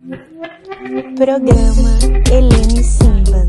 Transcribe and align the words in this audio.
Programa 0.00 1.98
Helene 2.32 2.82
Simba. 2.82 3.44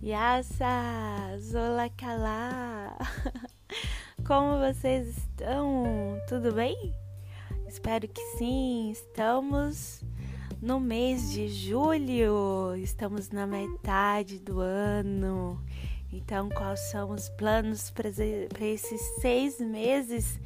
Yassa, 0.00 1.36
Zolacalá! 1.40 2.96
Como 4.24 4.60
vocês 4.60 5.08
estão? 5.08 6.20
Tudo 6.28 6.52
bem? 6.52 6.99
Espero 7.70 8.08
que 8.08 8.20
sim. 8.36 8.90
Estamos 8.90 10.02
no 10.60 10.80
mês 10.80 11.30
de 11.30 11.48
julho, 11.48 12.74
estamos 12.76 13.30
na 13.30 13.46
metade 13.46 14.40
do 14.40 14.58
ano. 14.58 15.64
Então, 16.12 16.48
quais 16.48 16.80
são 16.90 17.12
os 17.12 17.28
planos 17.28 17.88
para 17.88 18.08
esses 18.08 19.00
seis 19.20 19.60
meses 19.60 20.40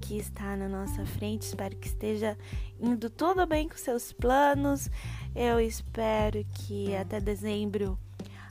que 0.00 0.16
está 0.16 0.56
na 0.56 0.66
nossa 0.66 1.04
frente? 1.04 1.42
Espero 1.42 1.76
que 1.76 1.88
esteja 1.88 2.38
indo 2.80 3.10
tudo 3.10 3.46
bem 3.46 3.68
com 3.68 3.76
seus 3.76 4.10
planos. 4.10 4.90
Eu 5.36 5.60
espero 5.60 6.42
que 6.54 6.96
até 6.96 7.20
dezembro 7.20 7.98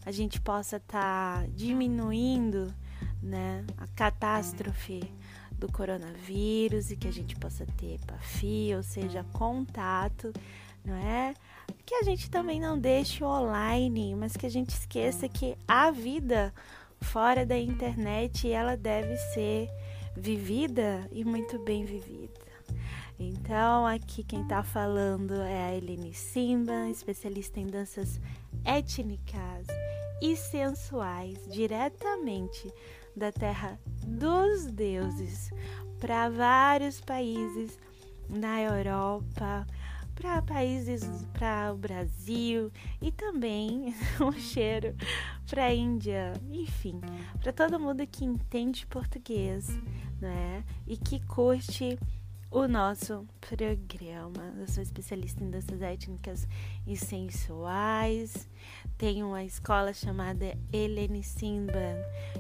a 0.06 0.12
gente 0.12 0.40
possa 0.40 0.78
estar 0.78 1.42
tá 1.42 1.48
diminuindo 1.56 2.72
né, 3.20 3.66
a 3.80 3.88
catástrofe 3.88 5.12
do 5.62 5.72
coronavírus 5.72 6.90
e 6.90 6.98
que 6.98 7.08
a 7.08 7.14
gente 7.14 7.36
possa 7.36 7.66
ter 7.78 7.96
EPAFI, 7.96 8.76
ou 8.76 8.82
seja, 8.82 9.24
contato, 9.32 10.34
não 10.84 10.96
é? 10.96 11.36
Que 11.86 11.96
a 11.96 12.04
gente 12.04 12.30
também 12.32 12.60
não 12.60 12.78
deixe 12.78 13.24
online, 13.24 14.16
mas 14.16 14.36
que 14.36 14.48
a 14.48 14.50
gente 14.50 14.72
esqueça 14.72 15.30
que 15.30 15.56
a 15.68 15.92
vida 15.92 16.52
fora 17.00 17.46
da 17.46 17.58
internet 17.58 18.52
ela 18.52 18.76
deve 18.76 19.16
ser 19.34 19.70
vivida 20.18 21.08
e 21.12 21.24
muito 21.24 21.60
bem 21.60 21.86
vivida. 21.86 22.42
Então, 23.20 23.86
aqui 23.86 24.24
quem 24.24 24.42
está 24.42 24.64
falando 24.64 25.36
é 25.44 25.70
a 25.70 25.76
Helene 25.76 26.12
Simba, 26.12 26.90
especialista 26.90 27.60
em 27.60 27.68
danças 27.68 28.20
étnicas 28.66 29.68
e 30.20 30.36
sensuais, 30.36 31.38
diretamente 31.52 32.68
da 33.16 33.32
terra 33.32 33.80
dos 34.06 34.66
deuses 34.68 35.52
para 36.00 36.30
vários 36.30 37.00
países 37.00 37.78
na 38.30 38.62
Europa, 38.62 39.66
para 40.16 40.42
países 40.42 41.04
para 41.34 41.74
o 41.74 41.78
Brasil 41.78 42.72
e 43.02 43.12
também 43.12 43.94
um 44.22 44.32
cheiro 44.32 44.96
para 45.50 45.66
a 45.66 45.74
Índia, 45.74 46.34
enfim, 46.50 47.02
para 47.40 47.52
todo 47.52 47.80
mundo 47.80 48.06
que 48.08 48.24
entende 48.26 48.86
português, 48.88 49.68
né? 50.20 50.64
E 50.88 50.96
que 50.96 51.20
curte 51.26 51.98
o 52.52 52.68
nosso 52.68 53.26
programa. 53.40 54.54
Eu 54.60 54.68
sou 54.68 54.84
especialista 54.84 55.42
em 55.42 55.50
danças 55.50 55.82
étnicas 55.82 56.46
e 56.86 56.98
sensuais. 56.98 58.50
Tenho 58.98 59.28
uma 59.28 59.44
escola 59.44 59.94
chamada 59.94 60.58
Helene 60.72 61.24
Simban, 61.24 61.96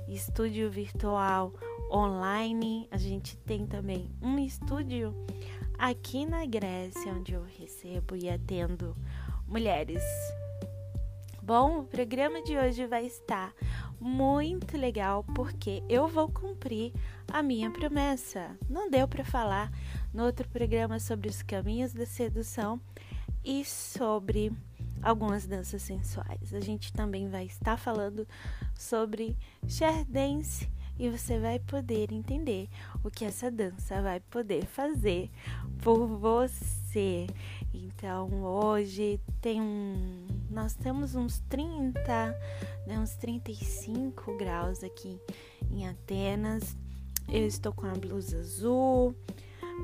estúdio 0.09 0.69
virtual 0.69 1.53
online. 1.89 2.89
A 2.91 2.97
gente 2.97 3.37
tem 3.37 3.65
também 3.65 4.11
um 4.21 4.37
estúdio 4.37 5.15
aqui 5.79 6.25
na 6.25 6.45
Grécia, 6.45 7.13
onde 7.13 7.31
eu 7.31 7.43
recebo 7.43 8.13
e 8.13 8.29
atendo 8.29 8.93
mulheres. 9.47 10.03
Bom, 11.41 11.79
o 11.79 11.83
programa 11.83 12.43
de 12.43 12.55
hoje 12.57 12.85
vai 12.85 13.05
estar 13.05 13.53
muito 13.99 14.77
legal 14.77 15.23
porque 15.35 15.83
eu 15.89 16.07
vou 16.07 16.27
cumprir 16.29 16.93
a 17.31 17.41
minha 17.43 17.69
promessa. 17.71 18.57
Não 18.69 18.89
deu 18.89 19.07
para 19.07 19.23
falar 19.23 19.71
no 20.13 20.23
outro 20.25 20.47
programa 20.49 20.99
sobre 20.99 21.29
os 21.29 21.41
caminhos 21.41 21.93
da 21.93 22.05
sedução 22.05 22.79
e 23.43 23.63
sobre 23.65 24.51
algumas 25.01 25.47
danças 25.47 25.81
sensuais. 25.81 26.53
A 26.53 26.59
gente 26.59 26.93
também 26.93 27.29
vai 27.29 27.45
estar 27.45 27.77
falando 27.77 28.27
sobre 28.75 29.35
share 29.67 30.05
dance 30.05 30.69
e 30.99 31.09
você 31.09 31.39
vai 31.39 31.57
poder 31.57 32.11
entender 32.11 32.69
o 33.03 33.09
que 33.09 33.25
essa 33.25 33.49
dança 33.49 34.01
vai 34.01 34.19
poder 34.19 34.65
fazer 34.65 35.31
por 35.81 36.05
você. 36.05 37.25
Então, 37.73 38.43
hoje 38.43 39.19
tem 39.41 39.59
um 39.59 40.27
nós 40.51 40.73
temos 40.73 41.15
uns 41.15 41.39
30, 41.47 42.01
né, 42.85 42.99
uns 42.99 43.15
35 43.15 44.37
graus 44.37 44.83
aqui 44.83 45.17
em 45.71 45.87
Atenas. 45.87 46.75
Eu 47.29 47.47
estou 47.47 47.71
com 47.71 47.87
a 47.87 47.93
blusa 47.93 48.39
azul, 48.39 49.15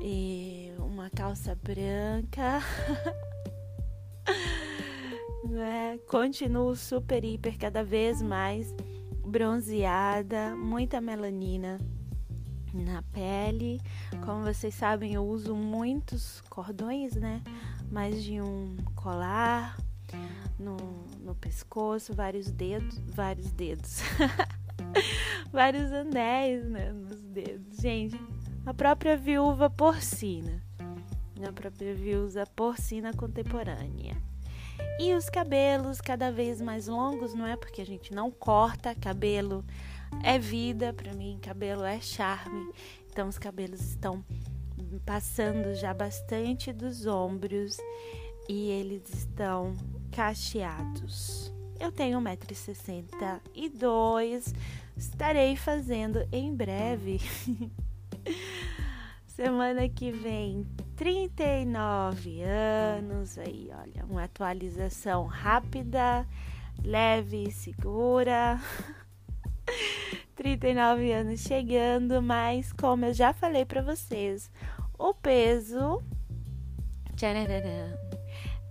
e 0.02 0.72
uma 0.78 1.10
calça 1.10 1.54
branca. 1.62 2.60
né? 5.48 5.98
Continuo 6.08 6.74
super, 6.76 7.24
hiper, 7.24 7.58
cada 7.58 7.82
vez 7.82 8.20
mais 8.22 8.74
bronzeada, 9.26 10.56
muita 10.56 11.00
melanina 11.00 11.78
na 12.72 13.02
pele. 13.02 13.80
Como 14.24 14.44
vocês 14.44 14.74
sabem, 14.74 15.14
eu 15.14 15.26
uso 15.26 15.54
muitos 15.54 16.40
cordões, 16.48 17.14
né? 17.14 17.42
Mais 17.90 18.22
de 18.22 18.40
um 18.40 18.76
colar 18.94 19.76
no, 20.58 20.76
no 21.20 21.34
pescoço, 21.34 22.14
vários 22.14 22.50
dedos, 22.50 22.98
vários 23.14 23.50
dedos. 23.52 24.00
vários 25.52 25.92
anéis, 25.92 26.64
né, 26.64 26.92
nos 26.92 27.20
dedos. 27.22 27.76
Gente, 27.80 28.20
a 28.68 28.74
própria 28.74 29.16
viúva 29.16 29.70
porcina, 29.70 30.62
a 31.42 31.50
própria 31.50 31.94
viúva 31.94 32.44
porcina 32.54 33.14
contemporânea. 33.14 34.14
E 35.00 35.14
os 35.14 35.30
cabelos 35.30 36.02
cada 36.02 36.30
vez 36.30 36.60
mais 36.60 36.86
longos, 36.86 37.32
não 37.32 37.46
é 37.46 37.56
porque 37.56 37.80
a 37.80 37.86
gente 37.86 38.12
não 38.12 38.30
corta 38.30 38.94
cabelo, 38.94 39.64
é 40.22 40.38
vida 40.38 40.92
para 40.92 41.14
mim, 41.14 41.38
cabelo 41.40 41.82
é 41.82 41.98
charme. 41.98 42.70
Então 43.10 43.26
os 43.26 43.38
cabelos 43.38 43.80
estão 43.80 44.22
passando 45.06 45.74
já 45.74 45.94
bastante 45.94 46.70
dos 46.70 47.06
ombros 47.06 47.78
e 48.50 48.68
eles 48.68 49.08
estão 49.08 49.74
cacheados. 50.12 51.50
Eu 51.80 51.90
tenho 51.90 52.20
1,62m, 52.20 54.54
estarei 54.94 55.56
fazendo 55.56 56.28
em 56.30 56.54
breve 56.54 57.18
Semana 59.26 59.88
que 59.88 60.10
vem, 60.10 60.66
39 60.96 62.42
anos. 62.42 63.38
Aí, 63.38 63.70
olha, 63.72 64.04
uma 64.04 64.24
atualização 64.24 65.26
rápida, 65.26 66.26
leve 66.82 67.44
e 67.48 67.50
segura. 67.52 68.60
39 70.34 71.12
anos 71.12 71.40
chegando, 71.40 72.22
mas 72.22 72.72
como 72.72 73.04
eu 73.04 73.12
já 73.12 73.32
falei 73.32 73.64
para 73.64 73.82
vocês, 73.82 74.50
o 74.98 75.12
peso 75.12 76.02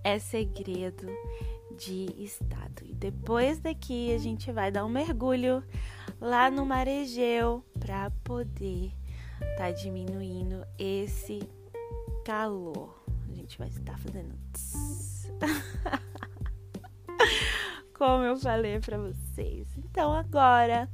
é 0.03 0.17
segredo 0.19 1.07
de 1.77 2.05
estado. 2.17 2.83
E 2.83 2.93
depois 2.93 3.59
daqui 3.59 4.13
a 4.13 4.17
gente 4.17 4.51
vai 4.51 4.71
dar 4.71 4.85
um 4.85 4.89
mergulho 4.89 5.63
lá 6.19 6.49
no 6.49 6.65
Maregeu 6.65 7.63
para 7.79 8.09
poder 8.23 8.96
tá 9.57 9.71
diminuindo 9.71 10.65
esse 10.77 11.39
calor. 12.25 13.03
A 13.29 13.33
gente 13.33 13.57
vai 13.57 13.67
estar 13.67 13.97
fazendo 13.97 14.35
como 17.97 18.23
eu 18.23 18.37
falei 18.37 18.79
para 18.79 18.97
vocês. 18.97 19.67
Então 19.77 20.13
agora, 20.13 20.89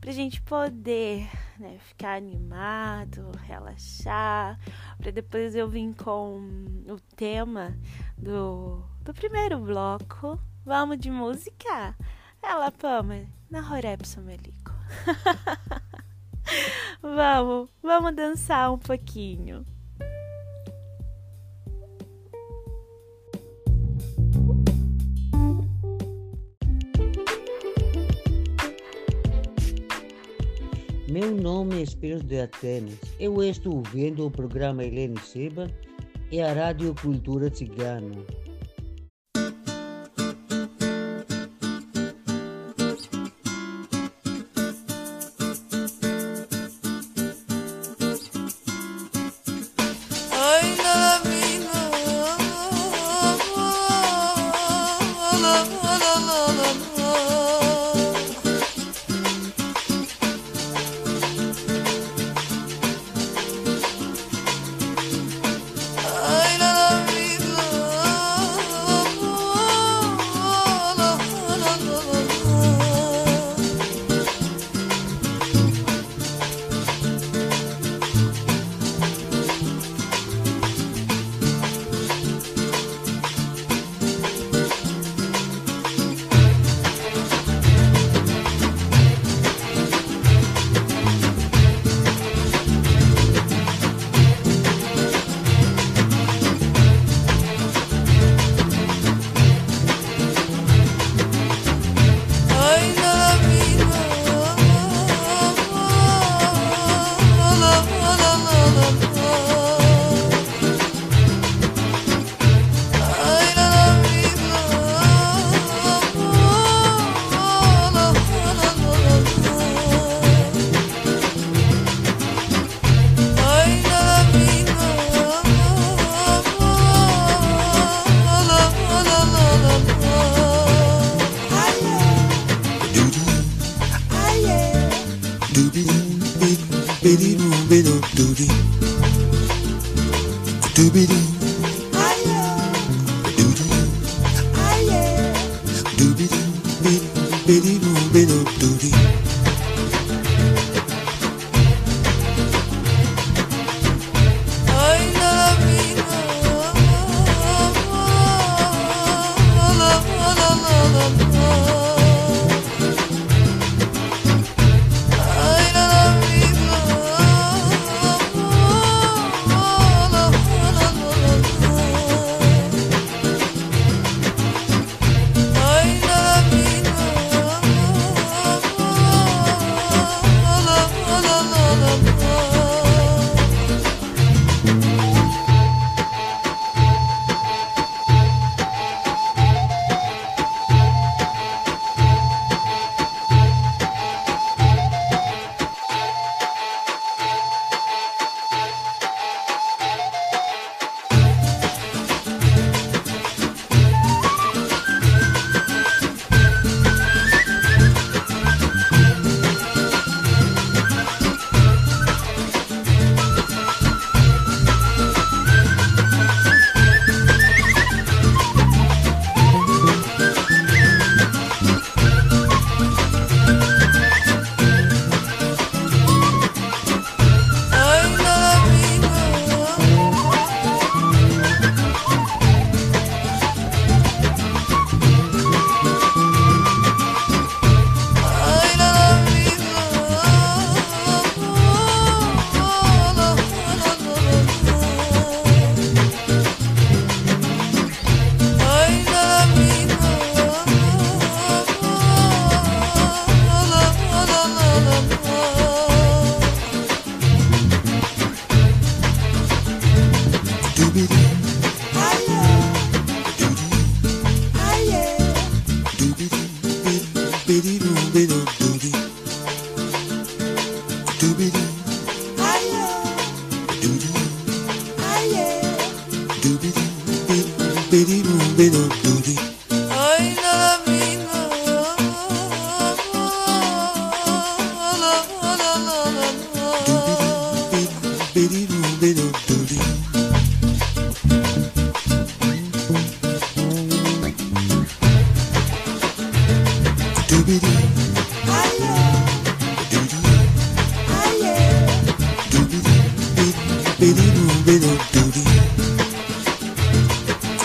pra 0.00 0.12
gente 0.12 0.40
poder 0.42 1.28
né, 1.58 1.78
ficar 1.80 2.16
animado, 2.16 3.30
relaxar, 3.44 4.58
para 4.98 5.10
depois 5.10 5.54
eu 5.54 5.68
vir 5.68 5.94
com 5.94 6.40
o 6.88 6.98
tema 7.14 7.76
do, 8.16 8.82
do 9.02 9.12
primeiro 9.12 9.58
bloco. 9.58 10.38
Vamos 10.64 10.98
de 10.98 11.10
música? 11.10 11.96
Ela, 12.42 12.70
Pama, 12.70 13.26
na 13.50 13.60
Horepson 13.60 14.20
Melico. 14.20 14.72
vamos, 17.02 17.70
vamos 17.82 18.14
dançar 18.14 18.72
um 18.72 18.78
pouquinho. 18.78 19.64
Meu 31.08 31.34
nome 31.34 31.78
é 31.78 31.82
Espírito 31.82 32.26
de 32.26 32.40
Atenas. 32.40 32.98
Eu 33.18 33.42
estou 33.42 33.82
vendo 33.82 34.26
o 34.26 34.30
programa 34.30 34.84
Helene 34.84 35.18
Seba 35.20 35.70
é 36.32 36.42
a 36.42 36.52
Rádio 36.52 36.94
Cultura 37.00 37.54
Cigana. 37.54 38.16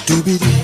Doobie-doo. 0.07 0.60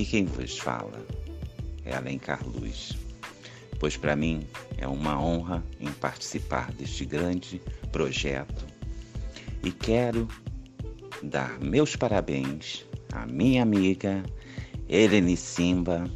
Aqui 0.00 0.12
quem 0.12 0.24
vos 0.24 0.58
fala 0.58 1.06
é 1.84 1.94
Alencar 1.94 2.40
Luz, 2.48 2.96
pois 3.78 3.98
para 3.98 4.16
mim 4.16 4.46
é 4.78 4.88
uma 4.88 5.22
honra 5.22 5.62
em 5.78 5.92
participar 5.92 6.72
deste 6.72 7.04
grande 7.04 7.60
projeto 7.92 8.64
e 9.62 9.70
quero 9.70 10.26
dar 11.22 11.60
meus 11.60 11.96
parabéns 11.96 12.86
à 13.12 13.26
minha 13.26 13.62
amiga 13.62 14.22
Eleni 14.88 15.36
Simba 15.36 16.10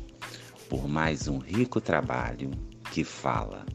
por 0.71 0.88
mais 0.88 1.29
um 1.29 1.37
rico 1.37 1.79
trabalho 1.79 2.53
que 2.91 3.05
fala 3.05 3.67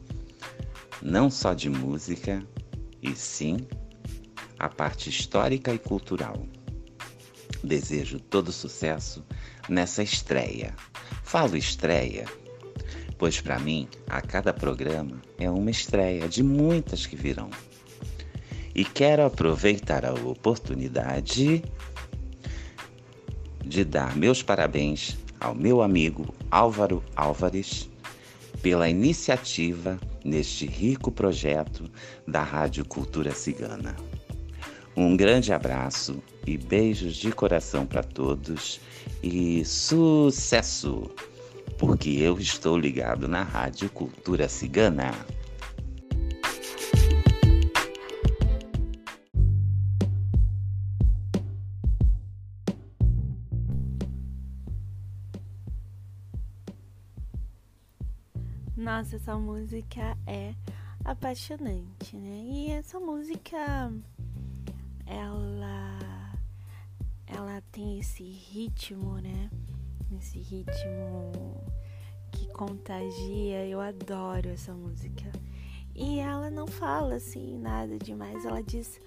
não 1.00 1.30
só 1.30 1.54
de 1.54 1.70
música, 1.70 2.44
e 3.00 3.14
sim 3.14 3.58
a 4.58 4.68
parte 4.68 5.08
histórica 5.08 5.72
e 5.72 5.78
cultural. 5.78 6.48
Desejo 7.62 8.18
todo 8.18 8.50
sucesso 8.50 9.24
nessa 9.68 10.02
estreia. 10.02 10.74
Falo 11.22 11.56
estreia, 11.56 12.24
pois 13.18 13.40
para 13.40 13.58
mim 13.58 13.86
a 14.08 14.20
cada 14.22 14.52
programa 14.52 15.20
é 15.38 15.50
uma 15.50 15.70
estreia 15.70 16.28
de 16.28 16.42
muitas 16.42 17.06
que 17.06 17.16
virão. 17.16 17.50
E 18.74 18.84
quero 18.84 19.24
aproveitar 19.24 20.04
a 20.04 20.14
oportunidade 20.14 21.62
de 23.64 23.84
dar 23.84 24.16
meus 24.16 24.42
parabéns 24.42 25.18
ao 25.38 25.54
meu 25.54 25.82
amigo 25.82 26.34
Álvaro 26.50 27.02
Álvares 27.14 27.88
pela 28.62 28.88
iniciativa 28.88 29.98
neste 30.24 30.66
rico 30.66 31.10
projeto 31.10 31.90
da 32.26 32.42
Rádio 32.42 32.84
Cultura 32.84 33.32
Cigana. 33.32 33.96
Um 35.00 35.16
grande 35.16 35.50
abraço 35.50 36.22
e 36.46 36.58
beijos 36.58 37.16
de 37.16 37.32
coração 37.32 37.86
para 37.86 38.02
todos 38.02 38.78
e 39.22 39.64
sucesso! 39.64 41.10
Porque 41.78 42.10
eu 42.10 42.38
estou 42.38 42.76
ligado 42.76 43.26
na 43.26 43.42
Rádio 43.42 43.88
Cultura 43.88 44.46
Cigana. 44.46 45.14
Nossa, 58.76 59.16
essa 59.16 59.34
música 59.38 60.14
é 60.26 60.52
apaixonante, 61.02 62.14
né? 62.16 62.44
E 62.44 62.70
essa 62.72 63.00
música 63.00 63.90
ela 65.10 65.98
ela 67.26 67.62
tem 67.72 67.98
esse 67.98 68.22
ritmo, 68.22 69.18
né? 69.18 69.50
Esse 70.18 70.38
ritmo 70.38 71.64
que 72.32 72.46
contagia. 72.48 73.66
Eu 73.66 73.80
adoro 73.80 74.48
essa 74.48 74.72
música. 74.72 75.30
E 75.94 76.20
ela 76.20 76.50
não 76.50 76.66
fala 76.66 77.16
assim 77.16 77.58
nada 77.58 77.98
demais, 77.98 78.44
ela 78.44 78.62
diz 78.62 79.00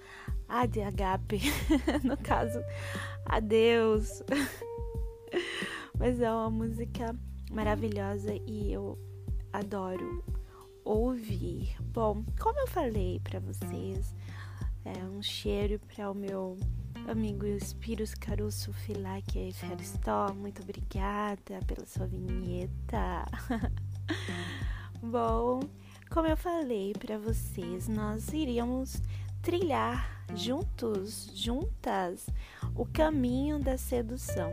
ADHP, 0.48 1.40
no 2.04 2.16
caso, 2.16 2.62
adeus. 3.24 4.22
Mas 5.98 6.20
é 6.20 6.30
uma 6.30 6.50
música 6.50 7.16
maravilhosa 7.50 8.34
e 8.46 8.72
eu 8.72 8.98
adoro 9.52 10.22
ouvir. 10.84 11.74
Bom, 11.80 12.24
como 12.38 12.60
eu 12.60 12.66
falei 12.66 13.20
para 13.20 13.40
vocês, 13.40 14.14
é 14.84 15.04
um 15.04 15.22
cheiro 15.22 15.80
para 15.80 16.10
o 16.10 16.14
meu 16.14 16.58
amigo 17.08 17.46
Spiros 17.58 18.14
Caruso 18.14 18.72
Filac 18.72 19.52
Ferstó. 19.52 20.34
Muito 20.34 20.62
obrigada 20.62 21.60
pela 21.66 21.86
sua 21.86 22.06
vinheta. 22.06 23.24
Bom, 25.02 25.60
como 26.10 26.28
eu 26.28 26.36
falei 26.36 26.92
para 26.92 27.18
vocês, 27.18 27.88
nós 27.88 28.28
iríamos 28.32 29.00
trilhar 29.42 30.24
juntos, 30.34 31.30
juntas, 31.34 32.26
o 32.74 32.84
caminho 32.84 33.58
da 33.58 33.78
sedução. 33.78 34.52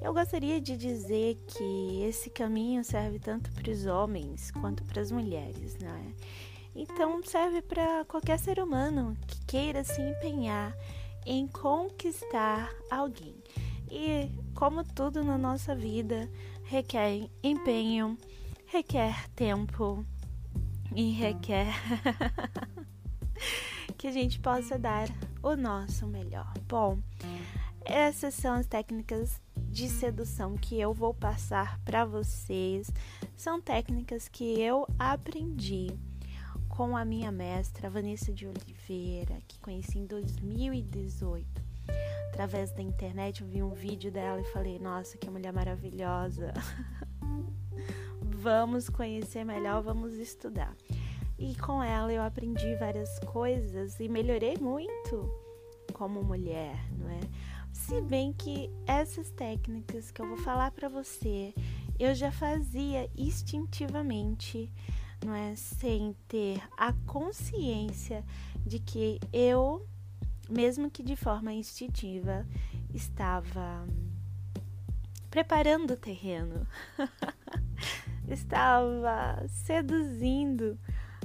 Eu 0.00 0.12
gostaria 0.12 0.60
de 0.60 0.76
dizer 0.76 1.36
que 1.48 2.02
esse 2.02 2.30
caminho 2.30 2.84
serve 2.84 3.18
tanto 3.18 3.50
para 3.52 3.70
os 3.70 3.84
homens 3.86 4.50
quanto 4.52 4.84
para 4.84 5.02
as 5.02 5.10
mulheres, 5.10 5.76
não 5.80 5.90
é? 5.90 6.14
Então 6.80 7.20
serve 7.24 7.60
para 7.60 8.04
qualquer 8.04 8.38
ser 8.38 8.60
humano 8.60 9.16
que 9.26 9.44
queira 9.46 9.82
se 9.82 10.00
empenhar 10.00 10.72
em 11.26 11.48
conquistar 11.48 12.72
alguém. 12.88 13.34
E 13.90 14.30
como 14.54 14.84
tudo 14.84 15.24
na 15.24 15.36
nossa 15.36 15.74
vida 15.74 16.30
requer 16.62 17.28
empenho, 17.42 18.16
requer 18.64 19.28
tempo 19.30 20.06
e 20.94 21.10
requer 21.10 21.66
que 23.98 24.06
a 24.06 24.12
gente 24.12 24.38
possa 24.38 24.78
dar 24.78 25.08
o 25.42 25.56
nosso 25.56 26.06
melhor. 26.06 26.54
Bom, 26.68 27.00
essas 27.84 28.34
são 28.34 28.54
as 28.54 28.68
técnicas 28.68 29.42
de 29.56 29.88
sedução 29.88 30.56
que 30.56 30.78
eu 30.78 30.94
vou 30.94 31.12
passar 31.12 31.80
para 31.80 32.04
vocês. 32.04 32.88
São 33.34 33.60
técnicas 33.60 34.28
que 34.28 34.60
eu 34.60 34.86
aprendi 34.96 35.88
com 36.78 36.96
a 36.96 37.04
minha 37.04 37.32
mestra 37.32 37.90
Vanessa 37.90 38.32
de 38.32 38.46
Oliveira, 38.46 39.42
que 39.48 39.58
conheci 39.58 39.98
em 39.98 40.06
2018. 40.06 41.44
Através 42.28 42.70
da 42.70 42.80
internet 42.80 43.42
eu 43.42 43.48
vi 43.48 43.64
um 43.64 43.74
vídeo 43.74 44.12
dela 44.12 44.40
e 44.40 44.44
falei: 44.52 44.78
"Nossa, 44.78 45.18
que 45.18 45.28
mulher 45.28 45.52
maravilhosa". 45.52 46.54
vamos 48.22 48.88
conhecer 48.88 49.42
melhor, 49.44 49.82
vamos 49.82 50.14
estudar. 50.14 50.72
E 51.36 51.56
com 51.56 51.82
ela 51.82 52.12
eu 52.12 52.22
aprendi 52.22 52.76
várias 52.76 53.18
coisas 53.26 53.98
e 53.98 54.08
melhorei 54.08 54.56
muito 54.56 55.28
como 55.92 56.22
mulher, 56.22 56.76
não 56.96 57.10
é? 57.10 57.20
Se 57.72 58.00
bem 58.00 58.32
que 58.32 58.70
essas 58.86 59.32
técnicas 59.32 60.12
que 60.12 60.22
eu 60.22 60.28
vou 60.28 60.36
falar 60.36 60.70
para 60.70 60.88
você, 60.88 61.52
eu 61.98 62.14
já 62.14 62.30
fazia 62.30 63.10
instintivamente, 63.16 64.70
não 65.24 65.34
é, 65.34 65.54
sem 65.56 66.14
ter 66.26 66.62
a 66.76 66.92
consciência 67.06 68.24
de 68.64 68.78
que 68.78 69.18
eu, 69.32 69.86
mesmo 70.48 70.90
que 70.90 71.02
de 71.02 71.16
forma 71.16 71.52
instintiva, 71.52 72.46
estava 72.92 73.86
preparando 75.30 75.92
o 75.92 75.96
terreno. 75.96 76.66
estava 78.28 79.44
seduzindo 79.48 80.78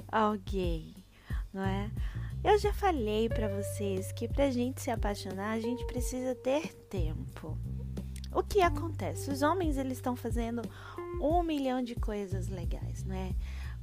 alguém, 0.08 0.96
não 1.54 1.64
é? 1.64 1.92
Eu 2.44 2.58
já 2.60 2.74
falei 2.74 3.30
para 3.30 3.48
vocês 3.48 4.12
que 4.12 4.28
pra 4.28 4.52
gente 4.52 4.82
se 4.82 4.92
apaixonar, 4.92 5.52
a 5.52 5.60
gente 5.60 5.86
precisa 5.86 6.36
ter 6.36 6.74
tempo. 6.90 7.58
O 8.34 8.44
que 8.44 8.62
acontece? 8.62 9.30
Os 9.30 9.42
homens 9.42 9.78
eles 9.78 9.98
estão 9.98 10.16
fazendo 10.16 10.62
um 11.22 11.42
milhão 11.44 11.82
de 11.82 11.96
coisas 11.96 12.48
legais, 12.50 13.04
não 13.06 13.16
é? 13.16 13.34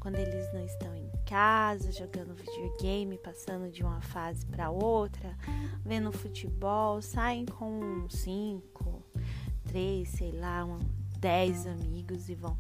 Quando 0.00 0.16
eles 0.16 0.52
não 0.52 0.64
estão 0.64 0.96
em 0.96 1.10
casa, 1.26 1.92
jogando 1.92 2.34
videogame, 2.34 3.18
passando 3.18 3.70
de 3.70 3.82
uma 3.82 4.00
fase 4.00 4.46
para 4.46 4.70
outra, 4.70 5.36
vendo 5.84 6.10
futebol, 6.10 7.02
saem 7.02 7.44
com 7.44 8.08
cinco, 8.08 9.04
três, 9.64 10.08
sei 10.08 10.32
lá, 10.32 10.64
um, 10.64 10.78
dez 11.18 11.66
amigos 11.66 12.30
e 12.30 12.34
vão 12.34 12.58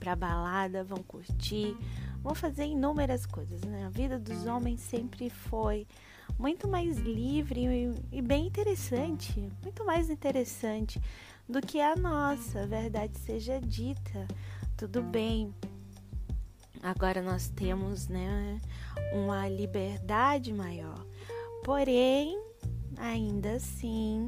pra 0.00 0.16
balada, 0.16 0.82
vão 0.82 1.00
curtir, 1.04 1.76
vão 2.20 2.34
fazer 2.34 2.64
inúmeras 2.64 3.24
coisas, 3.24 3.60
né? 3.62 3.86
A 3.86 3.88
vida 3.88 4.18
dos 4.18 4.44
homens 4.46 4.80
sempre 4.80 5.30
foi 5.30 5.86
muito 6.36 6.66
mais 6.66 6.98
livre 6.98 7.94
e, 8.10 8.20
bem 8.20 8.48
interessante, 8.48 9.48
muito 9.62 9.84
mais 9.84 10.10
interessante 10.10 11.00
do 11.48 11.60
que 11.60 11.80
a 11.80 11.94
nossa, 11.94 12.66
verdade 12.66 13.16
seja 13.20 13.60
dita. 13.60 14.26
Tudo 14.76 15.00
bem. 15.00 15.54
Agora 16.82 17.22
nós 17.22 17.48
temos, 17.48 18.08
né, 18.08 18.60
uma 19.12 19.48
liberdade 19.48 20.52
maior. 20.52 21.06
Porém, 21.62 22.36
ainda 22.96 23.52
assim, 23.52 24.26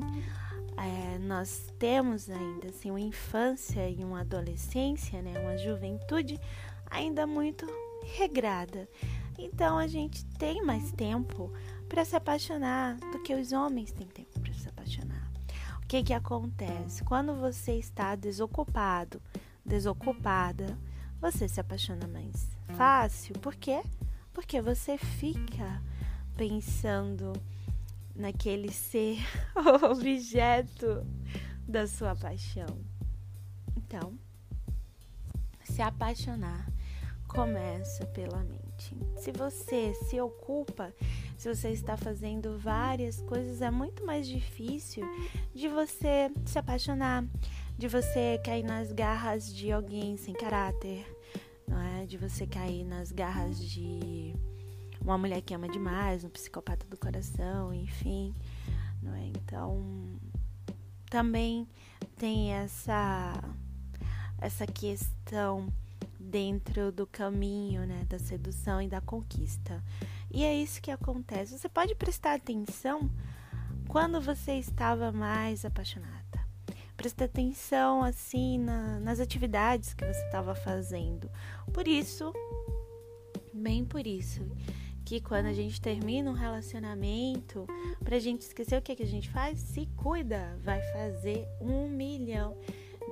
é, 0.77 1.19
nós 1.19 1.73
temos 1.81 2.31
ainda 2.31 2.69
assim 2.69 2.91
uma 2.91 3.01
infância 3.01 3.91
e 3.91 4.05
uma 4.05 4.21
adolescência, 4.21 5.21
né, 5.21 5.39
uma 5.41 5.59
juventude 5.59 6.41
ainda 6.87 7.27
muito 7.27 7.67
regrada. 8.05 8.89
Então 9.37 9.77
a 9.77 9.89
gente 9.89 10.25
tem 10.39 10.65
mais 10.65 10.93
tempo 10.93 11.53
para 11.89 12.05
se 12.05 12.15
apaixonar 12.15 12.97
do 13.13 13.21
que 13.21 13.35
os 13.35 13.53
homens 13.53 13.91
têm 13.91 14.07
tempo 14.07 14.39
para 14.39 14.55
se 14.55 14.69
apaixonar. 14.69 15.29
O 15.83 15.87
que 15.87 16.03
que 16.05 16.13
acontece? 16.13 17.03
Quando 17.05 17.35
você 17.35 17.73
está 17.73 18.15
desocupado, 18.15 19.21
desocupada, 19.65 20.79
você 21.25 21.49
se 21.49 21.59
apaixona 21.59 22.07
mais 22.07 22.55
fácil. 22.77 23.33
Por 23.39 23.55
quê? 23.55 23.83
Porque 24.31 24.61
você 24.61 24.99
fica 24.99 25.81
pensando 26.37 27.33
naquele 28.15 28.71
ser 28.71 29.17
objeto 29.91 31.07
da 31.67 31.87
sua 31.87 32.15
paixão. 32.15 32.79
Então, 33.75 34.19
se 35.63 35.81
apaixonar 35.81 36.71
começa 37.27 38.05
pela 38.09 38.45
mente. 38.45 38.95
Se 39.17 39.33
você 39.33 39.95
se 39.95 40.21
ocupa, 40.21 40.95
se 41.39 41.53
você 41.53 41.71
está 41.71 41.97
fazendo 41.97 42.59
várias 42.59 43.23
coisas, 43.23 43.63
é 43.63 43.71
muito 43.71 44.05
mais 44.05 44.29
difícil 44.29 45.03
de 45.55 45.69
você 45.69 46.31
se 46.45 46.59
apaixonar, 46.59 47.25
de 47.79 47.89
você 47.89 48.39
cair 48.45 48.63
nas 48.63 48.93
garras 48.93 49.53
de 49.53 49.73
alguém 49.73 50.19
sem 50.19 50.35
caráter, 50.35 51.14
não 51.67 51.81
é? 51.81 52.07
De 52.07 52.17
você 52.17 52.47
cair 52.47 52.85
nas 52.85 53.11
garras 53.13 53.59
de 53.59 54.35
uma 55.01 55.19
mulher 55.19 55.41
que 55.43 55.55
ama 55.55 55.69
demais, 55.69 56.25
um 56.25 56.31
psicopata 56.31 56.87
do 56.87 56.97
coração, 56.97 57.75
enfim, 57.75 58.35
não 59.03 59.15
é? 59.15 59.27
Então, 59.27 60.19
também 61.11 61.69
tem 62.17 62.53
essa 62.53 63.33
essa 64.39 64.67
questão 64.67 65.69
dentro 66.19 66.91
do 66.93 67.07
caminho, 67.07 67.87
né, 67.87 68.05
da 68.09 68.19
sedução 68.19 68.83
e 68.83 68.89
da 68.89 69.01
conquista. 69.01 69.83
E 70.31 70.43
é 70.43 70.55
isso 70.55 70.83
que 70.83 70.91
acontece. 70.91 71.57
Você 71.57 71.69
pode 71.69 71.95
prestar 71.95 72.35
atenção 72.35 73.11
quando 73.89 74.21
você 74.21 74.59
estava 74.59 75.13
mais 75.13 75.65
apaixonada. 75.65 76.24
Presta 76.97 77.25
atenção 77.25 78.03
assim 78.03 78.59
na, 78.59 79.01
nas 79.01 79.21
atividades 79.21 79.95
que 79.95 80.05
você 80.05 80.25
estava 80.25 80.55
fazendo. 80.55 81.31
Por 81.73 81.89
isso, 81.89 82.33
bem 83.53 83.85
por 83.85 84.07
isso, 84.07 84.41
que 85.05 85.21
quando 85.21 85.47
a 85.47 85.53
gente 85.53 85.81
termina 85.81 86.31
um 86.31 86.35
relacionamento, 86.35 87.67
pra 88.03 88.19
gente 88.19 88.43
esquecer 88.43 88.79
o 88.79 88.83
que, 88.83 88.97
que 88.97 89.03
a 89.03 89.07
gente 89.07 89.29
faz, 89.29 89.59
se 89.59 89.87
cuida, 89.97 90.59
vai 90.63 90.81
fazer 90.93 91.47
um 91.61 91.89
milhão 91.89 92.57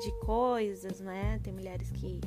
de 0.00 0.10
coisas, 0.20 1.00
né? 1.00 1.38
Tem 1.42 1.52
mulheres 1.52 1.90
que 1.90 2.20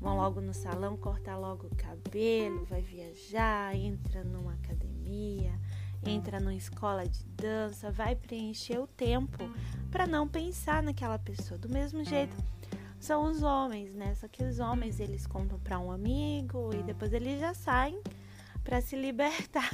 vão 0.00 0.16
logo 0.16 0.40
no 0.40 0.52
salão 0.52 0.96
cortar 0.96 1.36
logo 1.36 1.66
o 1.66 1.76
cabelo, 1.76 2.64
vai 2.66 2.82
viajar, 2.82 3.74
entra 3.74 4.22
numa 4.24 4.54
academia, 4.54 5.58
entra 6.04 6.40
numa 6.40 6.54
escola 6.54 7.06
de 7.06 7.24
dança, 7.24 7.90
vai 7.90 8.14
preencher 8.14 8.78
o 8.78 8.86
tempo 8.86 9.38
para 9.90 10.06
não 10.06 10.28
pensar 10.28 10.82
naquela 10.82 11.18
pessoa. 11.18 11.58
Do 11.58 11.68
mesmo 11.68 12.04
jeito 12.04 12.36
são 13.00 13.24
os 13.24 13.42
homens, 13.42 13.94
né? 13.94 14.14
Só 14.14 14.28
que 14.28 14.42
os 14.42 14.58
homens 14.58 15.00
eles 15.00 15.26
contam 15.26 15.58
para 15.58 15.78
um 15.78 15.90
amigo 15.90 16.70
e 16.74 16.82
depois 16.82 17.12
eles 17.12 17.40
já 17.40 17.54
saem 17.54 18.00
para 18.64 18.80
se 18.80 18.96
libertar 18.96 19.70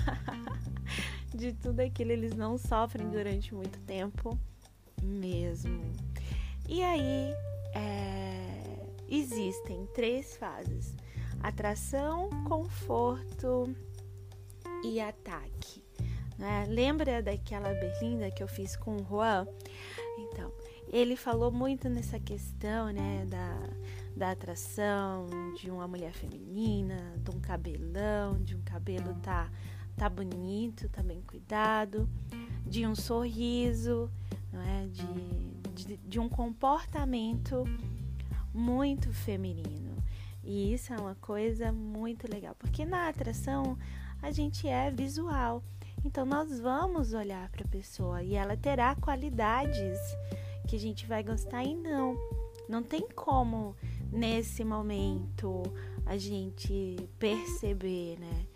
de 1.34 1.52
tudo 1.52 1.80
aquilo. 1.80 2.12
Eles 2.12 2.34
não 2.34 2.58
sofrem 2.58 3.08
durante 3.08 3.54
muito 3.54 3.78
tempo 3.80 4.38
mesmo. 5.02 5.80
E 6.68 6.82
aí, 6.82 7.34
é, 7.74 8.86
existem 9.08 9.86
três 9.94 10.36
fases: 10.36 10.94
atração, 11.42 12.30
conforto 12.46 13.74
e 14.82 15.00
ataque. 15.00 15.82
Né? 16.38 16.66
Lembra 16.68 17.22
daquela 17.22 17.72
berlinda 17.74 18.30
que 18.30 18.42
eu 18.42 18.48
fiz 18.48 18.76
com 18.76 18.96
o 18.96 19.04
Juan? 19.04 19.46
Então, 20.18 20.52
ele 20.88 21.16
falou 21.16 21.50
muito 21.50 21.88
nessa 21.88 22.18
questão 22.18 22.92
né, 22.92 23.24
da, 23.26 23.58
da 24.16 24.30
atração 24.30 25.26
de 25.58 25.70
uma 25.70 25.86
mulher 25.86 26.12
feminina, 26.12 27.14
de 27.18 27.30
um 27.30 27.40
cabelão, 27.40 28.40
de 28.42 28.56
um 28.56 28.62
cabelo 28.62 29.14
tá, 29.22 29.50
tá 29.96 30.08
bonito, 30.08 30.88
tá 30.88 31.02
bem 31.02 31.22
cuidado, 31.22 32.08
de 32.66 32.86
um 32.86 32.94
sorriso, 32.94 34.10
não 34.52 34.60
é? 34.60 34.86
de, 34.86 35.84
de, 35.84 35.96
de 35.96 36.18
um 36.20 36.28
comportamento 36.28 37.64
muito 38.52 39.12
feminino. 39.12 39.96
E 40.42 40.74
isso 40.74 40.92
é 40.92 40.96
uma 40.96 41.14
coisa 41.16 41.72
muito 41.72 42.30
legal, 42.30 42.54
porque 42.58 42.84
na 42.84 43.08
atração 43.08 43.78
a 44.22 44.30
gente 44.30 44.68
é 44.68 44.90
visual. 44.90 45.62
Então 46.04 46.26
nós 46.26 46.60
vamos 46.60 47.14
olhar 47.14 47.48
para 47.48 47.64
a 47.64 47.68
pessoa 47.68 48.22
e 48.22 48.34
ela 48.34 48.56
terá 48.56 48.94
qualidades 48.94 49.98
que 50.68 50.76
a 50.76 50.78
gente 50.78 51.06
vai 51.06 51.22
gostar 51.22 51.64
e 51.64 51.74
não. 51.74 52.16
Não 52.68 52.82
tem 52.82 53.08
como 53.14 53.74
nesse 54.12 54.64
momento 54.64 55.62
a 56.04 56.16
gente 56.16 56.96
perceber, 57.18 58.18
né? 58.18 58.46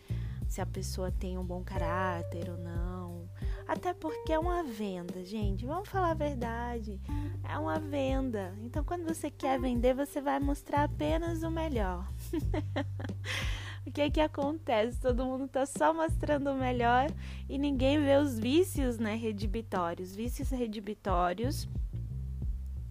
Se 0.46 0.60
a 0.60 0.66
pessoa 0.66 1.10
tem 1.10 1.38
um 1.38 1.44
bom 1.44 1.62
caráter 1.64 2.50
ou 2.50 2.58
não. 2.58 3.28
Até 3.66 3.92
porque 3.92 4.32
é 4.32 4.38
uma 4.38 4.62
venda, 4.62 5.22
gente. 5.24 5.66
Vamos 5.66 5.88
falar 5.88 6.12
a 6.12 6.14
verdade. 6.14 6.98
É 7.44 7.58
uma 7.58 7.78
venda. 7.78 8.54
Então, 8.62 8.82
quando 8.82 9.06
você 9.06 9.30
quer 9.30 9.60
vender, 9.60 9.94
você 9.94 10.22
vai 10.22 10.40
mostrar 10.40 10.84
apenas 10.84 11.42
o 11.42 11.50
melhor. 11.50 12.06
o 13.88 13.92
que 13.92 14.00
é 14.02 14.10
que 14.10 14.20
acontece? 14.20 15.00
Todo 15.00 15.24
mundo 15.24 15.48
tá 15.48 15.66
só 15.66 15.92
mostrando 15.92 16.50
o 16.50 16.54
melhor 16.54 17.10
e 17.48 17.58
ninguém 17.58 18.02
vê 18.02 18.16
os 18.16 18.38
vícios, 18.38 18.98
né, 18.98 19.14
redibitórios. 19.14 20.14
Vícios 20.14 20.50
redibitórios 20.50 21.68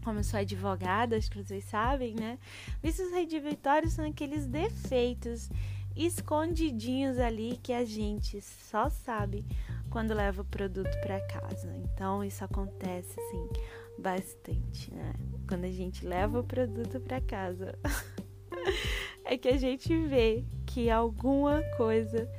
como 0.04 0.20
eu 0.20 0.24
sou 0.24 0.40
advogada, 0.40 1.18
acho 1.18 1.30
que 1.30 1.44
vocês 1.44 1.66
sabem, 1.66 2.16
né? 2.16 2.40
Vícios 2.82 3.12
redibitórios 3.12 3.92
são 3.92 4.06
aqueles 4.06 4.48
defeitos 4.48 5.50
escondidinhos 5.98 7.20
ali 7.20 7.60
que 7.62 7.74
a 7.74 7.84
gente 7.84 8.40
só 8.42 8.90
sabe 8.90 9.46
quando 9.90 10.14
leva 10.14 10.44
o 10.44 10.46
produto 10.46 10.98
para 11.02 11.20
casa. 11.28 11.76
Então 11.76 12.24
isso 12.24 12.42
acontece 12.42 13.20
assim 13.20 13.50
bastante, 13.98 14.94
né? 14.94 15.14
Quando 15.48 15.66
a 15.66 15.72
gente 15.72 16.06
leva 16.06 16.40
o 16.40 16.44
produto 16.44 17.00
para 17.02 17.20
casa, 17.20 17.78
é 19.26 19.38
que 19.38 19.50
a 19.50 19.58
gente 19.58 19.96
vê 20.08 20.46
que 20.65 20.89
alguma 20.89 21.62
coisa 21.76 22.30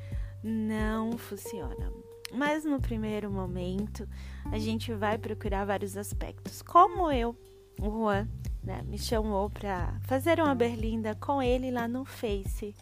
não 0.42 1.16
funciona. 1.18 1.92
Mas 2.32 2.64
no 2.64 2.80
primeiro 2.80 3.30
momento, 3.30 4.06
a 4.52 4.58
gente 4.58 4.92
vai 4.92 5.16
procurar 5.16 5.64
vários 5.64 5.96
aspectos. 5.96 6.60
Como 6.62 7.10
eu 7.10 7.34
o 7.80 7.90
Juan 7.90 8.28
né, 8.62 8.82
me 8.86 8.98
chamou 8.98 9.48
para 9.48 9.94
fazer 10.02 10.40
uma 10.40 10.54
berlinda 10.54 11.14
com 11.14 11.42
ele 11.42 11.70
lá 11.70 11.86
no 11.86 12.04
Face. 12.04 12.74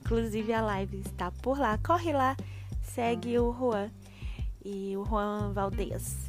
Inclusive 0.00 0.52
a 0.52 0.62
live 0.62 1.00
está 1.00 1.30
por 1.30 1.58
lá. 1.58 1.78
Corre 1.78 2.12
lá, 2.12 2.36
segue 2.82 3.38
o 3.38 3.52
Juan 3.52 3.90
e 4.64 4.96
o 4.96 5.04
Juan 5.04 5.52
Valdez. 5.52 6.27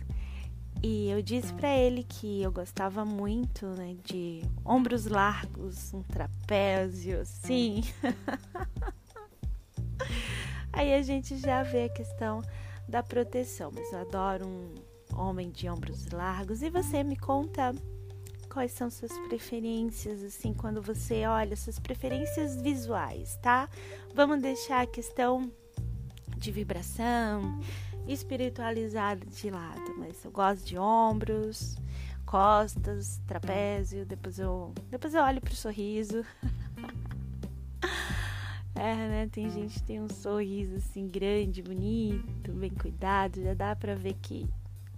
E 0.82 1.10
eu 1.10 1.22
disse 1.22 1.54
para 1.54 1.76
ele 1.76 2.04
que 2.04 2.42
eu 2.42 2.52
gostava 2.52 3.04
muito 3.04 3.66
né, 3.68 3.98
de 4.04 4.44
ombros 4.64 5.08
largos, 5.08 5.94
um 5.94 6.02
trapézio, 6.04 7.26
sim. 7.26 7.84
Aí 10.72 10.94
a 10.94 11.02
gente 11.02 11.36
já 11.38 11.64
vê 11.64 11.86
a 11.86 11.90
questão 11.90 12.42
da 12.88 13.04
proteção, 13.04 13.72
mas 13.74 13.92
eu 13.92 14.00
adoro 14.00 14.48
um 14.48 15.20
homem 15.20 15.52
de 15.52 15.68
ombros 15.68 16.10
largos. 16.12 16.62
E 16.62 16.70
você 16.70 17.04
me 17.04 17.18
conta 17.18 17.76
quais 18.50 18.72
são 18.72 18.90
suas 18.90 19.12
preferências, 19.28 20.24
assim, 20.24 20.54
quando 20.54 20.82
você 20.82 21.26
olha, 21.26 21.58
suas 21.58 21.78
preferências 21.78 22.56
visuais, 22.62 23.38
tá? 23.42 23.70
Vamos 24.14 24.42
deixar 24.42 24.82
a 24.82 24.88
questão 24.88 25.52
de 26.38 26.52
vibração, 26.52 27.60
espiritualizada 28.12 29.26
de 29.26 29.50
lado, 29.50 29.96
mas 29.98 30.24
eu 30.26 30.32
gosto 30.32 30.66
de 30.66 30.78
ombros, 30.78 31.78
costas, 32.26 33.22
trapézio, 33.28 34.06
depois 34.06 34.40
eu, 34.40 34.74
depois 34.90 35.14
eu 35.14 35.24
olho 35.24 35.40
pro 35.40 35.56
sorriso. 35.56 36.26
é, 38.76 38.96
né? 38.96 39.30
Tem 39.32 39.50
gente 39.50 39.76
que 39.76 39.84
tem 39.84 40.02
um 40.02 40.10
sorriso 40.10 40.76
assim 40.76 41.08
grande, 41.08 41.62
bonito, 41.62 42.52
bem 42.52 42.72
cuidado, 42.72 43.42
já 43.42 43.54
dá 43.54 43.76
pra 43.76 43.96
ver 43.96 44.16
que, 44.22 44.50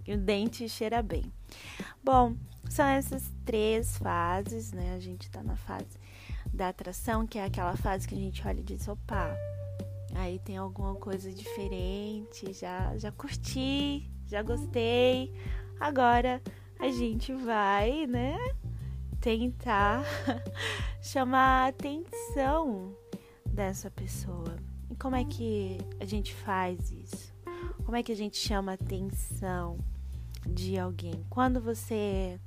que 0.04 0.12
o 0.12 0.18
dente 0.18 0.68
cheira 0.68 1.02
bem. 1.02 1.24
Bom, 2.02 2.34
são 2.68 2.86
essas 2.86 3.30
três 3.44 3.98
fases, 3.98 4.72
né? 4.72 4.94
A 4.94 4.98
gente 4.98 5.30
tá 5.30 5.42
na 5.42 5.56
fase 5.56 6.00
da 6.52 6.68
atração, 6.68 7.26
que 7.26 7.38
é 7.38 7.44
aquela 7.44 7.76
fase 7.76 8.08
que 8.08 8.14
a 8.14 8.18
gente 8.18 8.46
olha 8.46 8.60
e 8.60 8.64
diz, 8.64 8.88
opa, 8.88 9.36
aí 10.14 10.38
tem 10.38 10.56
alguma 10.56 10.94
coisa 10.94 11.32
diferente, 11.32 12.52
já, 12.52 12.96
já 12.96 13.10
curti, 13.12 14.10
já 14.26 14.42
gostei. 14.42 15.32
Agora 15.80 16.42
a 16.78 16.90
gente 16.90 17.32
vai, 17.34 18.06
né, 18.06 18.36
tentar 19.20 20.04
chamar 21.00 21.64
a 21.64 21.68
atenção 21.68 22.94
dessa 23.46 23.90
pessoa. 23.90 24.56
E 24.90 24.96
como 24.96 25.16
é 25.16 25.24
que 25.24 25.78
a 26.00 26.04
gente 26.04 26.34
faz 26.34 26.90
isso? 26.90 27.32
Como 27.84 27.96
é 27.96 28.02
que 28.02 28.12
a 28.12 28.16
gente 28.16 28.36
chama 28.36 28.72
a 28.72 28.74
atenção 28.74 29.78
de 30.46 30.78
alguém? 30.78 31.24
Quando 31.28 31.60
você 31.60 32.40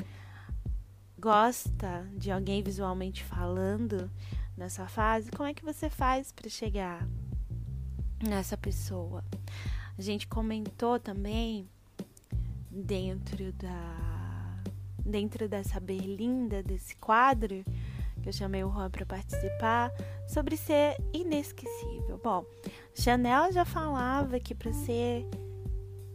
gosta 1.19 2.07
de 2.15 2.31
alguém 2.31 2.61
visualmente 2.61 3.23
falando 3.23 4.11
nessa 4.55 4.87
fase, 4.87 5.31
como 5.31 5.49
é 5.49 5.53
que 5.53 5.63
você 5.63 5.89
faz 5.89 6.31
para 6.31 6.49
chegar 6.49 7.07
nessa 8.27 8.57
pessoa? 8.57 9.23
A 9.97 10.01
gente 10.01 10.27
comentou 10.27 10.99
também 10.99 11.69
dentro 12.69 13.53
da 13.53 14.15
dentro 15.05 15.47
dessa 15.47 15.79
berlinda 15.79 16.63
desse 16.63 16.95
quadro, 16.95 17.63
que 18.21 18.27
eu 18.27 18.33
chamei 18.33 18.63
o 18.63 18.71
Juan 18.71 18.89
para 18.89 19.05
participar, 19.05 19.91
sobre 20.27 20.57
ser 20.57 20.97
inesquecível. 21.13 22.19
Bom, 22.23 22.43
Chanel 22.95 23.51
já 23.51 23.63
falava 23.63 24.39
que 24.39 24.55
para 24.55 24.73
ser 24.73 25.27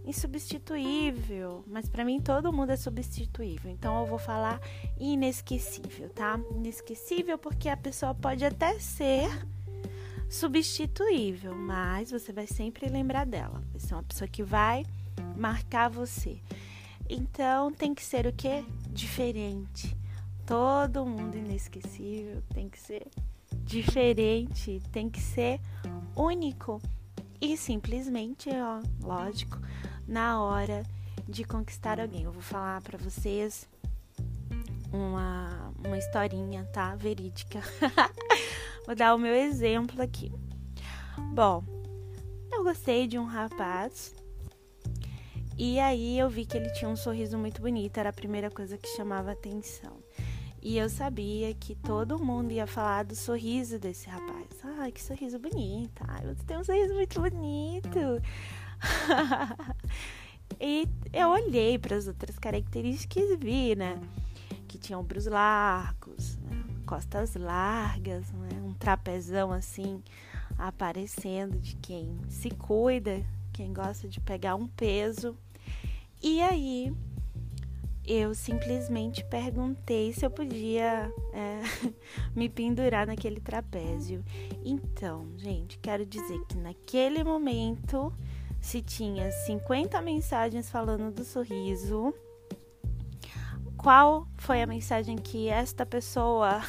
insubstituível, 0.05 1.63
mas 1.69 1.89
para 1.89 2.05
mim 2.05 2.21
todo 2.21 2.53
mundo 2.53 2.71
é 2.71 2.77
substituível. 2.77 3.71
Então 3.71 4.01
eu 4.01 4.07
vou 4.07 4.19
falar 4.19 4.61
inesquecível, 4.99 6.11
tá? 6.11 6.41
Inesquecível 6.51 7.39
porque 7.39 7.69
a 7.69 7.77
pessoa 7.77 8.13
pode 8.13 8.45
até 8.45 8.79
ser 8.81 9.31
substituível, 10.31 11.57
mas 11.57 12.13
você 12.13 12.33
vai 12.33 12.47
sempre 12.47 12.89
lembrar 12.89 13.27
dela. 13.27 13.61
Vai 13.73 13.81
ser 13.81 13.95
uma 13.95 14.05
pessoa 14.05 14.29
que 14.29 14.45
vai 14.45 14.87
marcar 15.37 15.91
você. 15.91 16.41
Então 17.09 17.73
tem 17.73 17.93
que 17.93 18.05
ser 18.05 18.27
o 18.27 18.33
que? 18.33 18.65
Diferente. 18.91 19.97
Todo 20.47 21.05
mundo 21.05 21.37
inesquecível 21.37 22.43
tem 22.55 22.69
que 22.69 22.79
ser 22.79 23.09
diferente, 23.65 24.81
tem 24.93 25.11
que 25.11 25.21
ser 25.21 25.61
único 26.17 26.81
e 27.41 27.57
simplesmente, 27.57 28.51
ó, 28.51 28.81
lógico, 29.05 29.59
na 30.07 30.41
hora 30.41 30.85
de 31.29 31.43
conquistar 31.45 32.01
alguém. 32.01 32.23
Eu 32.23 32.33
vou 32.33 32.43
falar 32.43 32.81
para 32.83 32.99
vocês 32.99 33.69
uma, 34.93 35.73
uma 35.85 35.99
historinha, 35.99 36.65
tá? 36.73 36.95
Verídica. 36.95 37.61
vou 38.91 38.97
dar 38.97 39.15
o 39.15 39.19
meu 39.19 39.33
exemplo 39.33 40.03
aqui. 40.03 40.33
Bom, 41.33 41.63
eu 42.51 42.65
gostei 42.65 43.07
de 43.07 43.17
um 43.21 43.25
rapaz 43.25 44.13
e 45.57 45.79
aí 45.79 46.19
eu 46.19 46.29
vi 46.29 46.45
que 46.45 46.57
ele 46.57 46.69
tinha 46.73 46.91
um 46.91 46.97
sorriso 46.97 47.39
muito 47.39 47.63
bonito, 47.63 47.99
era 47.99 48.09
a 48.09 48.13
primeira 48.13 48.51
coisa 48.51 48.77
que 48.77 48.89
chamava 48.97 49.31
atenção. 49.31 49.97
E 50.61 50.77
eu 50.77 50.91
sabia 50.91 51.55
que 51.55 51.77
todo 51.77 52.19
mundo 52.19 52.51
ia 52.51 52.67
falar 52.67 53.05
do 53.05 53.15
sorriso 53.15 53.79
desse 53.79 54.09
rapaz. 54.09 54.49
Ai, 54.81 54.91
que 54.91 55.01
sorriso 55.01 55.39
bonito. 55.39 56.03
Ai, 56.09 56.27
você 56.27 56.43
tem 56.43 56.59
um 56.59 56.65
sorriso 56.65 56.93
muito 56.93 57.21
bonito. 57.21 57.99
e 60.61 60.89
eu 61.13 61.29
olhei 61.29 61.79
para 61.79 61.95
as 61.95 62.09
outras 62.09 62.37
características 62.41 63.31
e 63.31 63.37
vi, 63.37 63.77
né? 63.77 64.01
Que 64.67 64.79
tinha 64.79 64.99
ombros 64.99 65.27
largos, 65.27 66.37
né? 66.39 66.60
Costas 66.91 67.37
largas, 67.37 68.33
né? 68.33 68.49
um 68.65 68.75
trapezão 68.75 69.53
assim 69.53 70.03
aparecendo 70.59 71.57
de 71.57 71.77
quem 71.77 72.19
se 72.29 72.51
cuida, 72.51 73.25
quem 73.53 73.73
gosta 73.73 74.09
de 74.09 74.21
pegar 74.21 74.57
um 74.57 74.67
peso. 74.67 75.37
E 76.21 76.43
aí 76.43 76.93
eu 78.05 78.35
simplesmente 78.35 79.25
perguntei 79.25 80.13
se 80.13 80.27
eu 80.27 80.31
podia 80.33 81.09
é, 81.33 81.61
me 82.35 82.49
pendurar 82.49 83.07
naquele 83.07 83.39
trapézio. 83.39 84.25
Então, 84.65 85.29
gente, 85.37 85.79
quero 85.79 86.05
dizer 86.05 86.45
que 86.49 86.57
naquele 86.57 87.23
momento 87.23 88.13
se 88.61 88.83
tinha 88.83 89.31
50 89.31 90.03
mensagens 90.03 90.69
falando 90.69 91.15
do 91.15 91.23
sorriso, 91.23 92.13
qual 93.81 94.29
foi 94.37 94.61
a 94.61 94.67
mensagem 94.67 95.17
que 95.17 95.49
esta 95.49 95.87
pessoa 95.87 96.61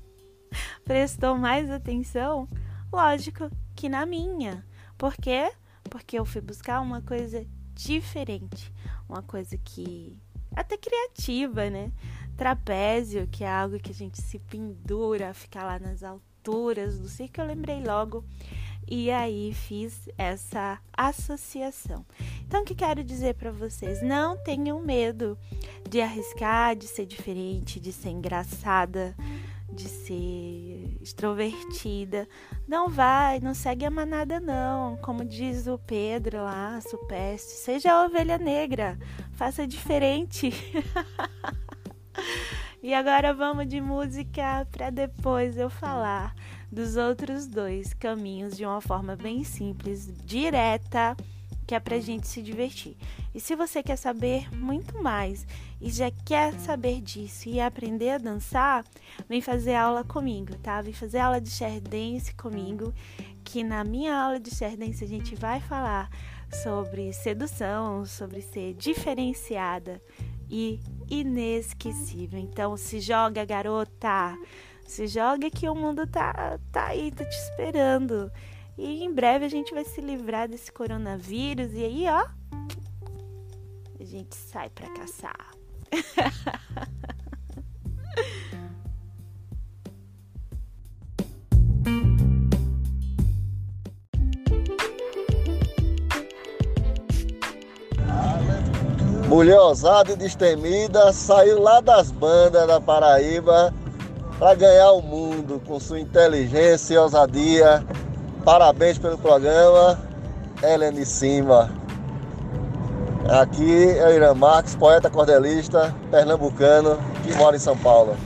prestou 0.82 1.36
mais 1.36 1.70
atenção? 1.70 2.48
Lógico 2.90 3.50
que 3.76 3.86
na 3.86 4.06
minha. 4.06 4.64
Por 4.96 5.14
quê? 5.14 5.52
Porque 5.90 6.18
eu 6.18 6.24
fui 6.24 6.40
buscar 6.40 6.80
uma 6.80 7.02
coisa 7.02 7.46
diferente, 7.74 8.72
uma 9.06 9.22
coisa 9.22 9.58
que 9.58 10.18
até 10.56 10.78
criativa, 10.78 11.68
né? 11.68 11.92
Trapézio, 12.34 13.28
que 13.30 13.44
é 13.44 13.52
algo 13.52 13.78
que 13.78 13.90
a 13.90 13.94
gente 13.94 14.20
se 14.22 14.38
pendura, 14.38 15.34
ficar 15.34 15.64
lá 15.64 15.78
nas 15.78 16.02
alturas 16.02 16.98
do 16.98 17.08
circo, 17.08 17.42
eu 17.42 17.46
lembrei 17.46 17.84
logo 17.84 18.24
e 18.90 19.10
aí 19.10 19.52
fiz 19.52 20.08
essa 20.16 20.78
associação. 20.96 22.04
Então, 22.46 22.62
o 22.62 22.64
que 22.64 22.74
quero 22.74 23.04
dizer 23.04 23.34
para 23.34 23.50
vocês? 23.50 24.02
Não 24.02 24.36
tenham 24.36 24.80
medo 24.80 25.38
de 25.88 26.00
arriscar, 26.00 26.74
de 26.74 26.86
ser 26.86 27.04
diferente, 27.04 27.78
de 27.78 27.92
ser 27.92 28.10
engraçada, 28.10 29.14
de 29.70 29.88
ser 29.88 30.98
extrovertida. 31.02 32.26
Não 32.66 32.88
vai, 32.88 33.40
não 33.40 33.52
segue 33.52 33.84
a 33.84 33.90
manada, 33.90 34.40
não. 34.40 34.96
Como 34.96 35.24
diz 35.24 35.66
o 35.66 35.78
Pedro 35.78 36.38
lá, 36.38 36.80
supeste, 36.80 37.52
seja 37.52 37.92
a 37.92 38.06
ovelha 38.06 38.38
negra, 38.38 38.98
faça 39.32 39.66
diferente. 39.66 40.50
e 42.82 42.94
agora 42.94 43.34
vamos 43.34 43.68
de 43.68 43.80
música 43.80 44.66
para 44.72 44.88
depois 44.88 45.58
eu 45.58 45.68
falar 45.68 46.34
dos 46.70 46.96
outros 46.96 47.46
dois 47.46 47.94
caminhos 47.94 48.56
de 48.56 48.64
uma 48.64 48.80
forma 48.80 49.16
bem 49.16 49.44
simples, 49.44 50.08
direta, 50.24 51.16
que 51.66 51.74
é 51.74 51.80
pra 51.80 52.00
gente 52.00 52.26
se 52.26 52.42
divertir. 52.42 52.96
E 53.34 53.40
se 53.40 53.54
você 53.54 53.82
quer 53.82 53.96
saber 53.96 54.48
muito 54.54 55.02
mais 55.02 55.46
e 55.80 55.90
já 55.90 56.10
quer 56.24 56.54
saber 56.54 57.00
disso 57.00 57.48
e 57.48 57.60
aprender 57.60 58.10
a 58.10 58.18
dançar, 58.18 58.84
vem 59.28 59.40
fazer 59.40 59.74
aula 59.74 60.02
comigo, 60.02 60.56
tá? 60.56 60.80
Vem 60.80 60.94
fazer 60.94 61.18
aula 61.18 61.40
de 61.40 61.50
share 61.50 61.80
dance 61.80 62.34
comigo, 62.34 62.92
que 63.44 63.62
na 63.62 63.84
minha 63.84 64.16
aula 64.16 64.40
de 64.40 64.50
share 64.50 64.76
dance 64.76 65.04
a 65.04 65.08
gente 65.08 65.34
vai 65.34 65.60
falar 65.60 66.08
sobre 66.62 67.12
sedução, 67.12 68.06
sobre 68.06 68.40
ser 68.40 68.72
diferenciada 68.74 70.00
e 70.50 70.80
inesquecível. 71.10 72.38
Então 72.38 72.76
se 72.76 72.98
joga, 73.00 73.44
garota! 73.44 74.38
Se 74.88 75.06
joga 75.06 75.48
que 75.50 75.68
o 75.68 75.74
mundo 75.74 76.06
tá, 76.06 76.58
tá 76.72 76.86
aí, 76.86 77.12
tá 77.12 77.22
te 77.22 77.36
esperando. 77.36 78.32
E 78.76 79.04
em 79.04 79.12
breve 79.12 79.44
a 79.44 79.48
gente 79.48 79.74
vai 79.74 79.84
se 79.84 80.00
livrar 80.00 80.48
desse 80.48 80.72
coronavírus 80.72 81.74
e 81.74 81.84
aí, 81.84 82.06
ó, 82.08 82.26
a 84.00 84.04
gente 84.04 84.34
sai 84.34 84.70
para 84.70 84.88
caçar. 84.94 85.50
Mulher 99.28 99.60
ousada 99.60 100.12
e 100.12 100.16
destemida 100.16 101.12
saiu 101.12 101.60
lá 101.60 101.82
das 101.82 102.10
bandas 102.10 102.66
da 102.66 102.80
Paraíba 102.80 103.74
para 104.38 104.54
ganhar 104.54 104.92
o 104.92 105.02
mundo 105.02 105.60
com 105.66 105.80
sua 105.80 105.98
inteligência 105.98 106.94
e 106.94 106.98
ousadia. 106.98 107.84
Parabéns 108.44 108.96
pelo 108.96 109.18
programa, 109.18 109.98
Helene 110.62 111.04
Cima. 111.04 111.70
Aqui 113.28 113.90
é 113.98 114.06
o 114.06 114.10
Irã 114.10 114.32
Marques, 114.34 114.74
poeta 114.74 115.10
cordelista, 115.10 115.94
pernambucano, 116.10 116.98
que 117.24 117.34
mora 117.34 117.56
em 117.56 117.58
São 117.58 117.76
Paulo. 117.76 118.16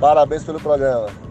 Parabéns 0.00 0.44
pelo 0.44 0.60
programa. 0.60 1.27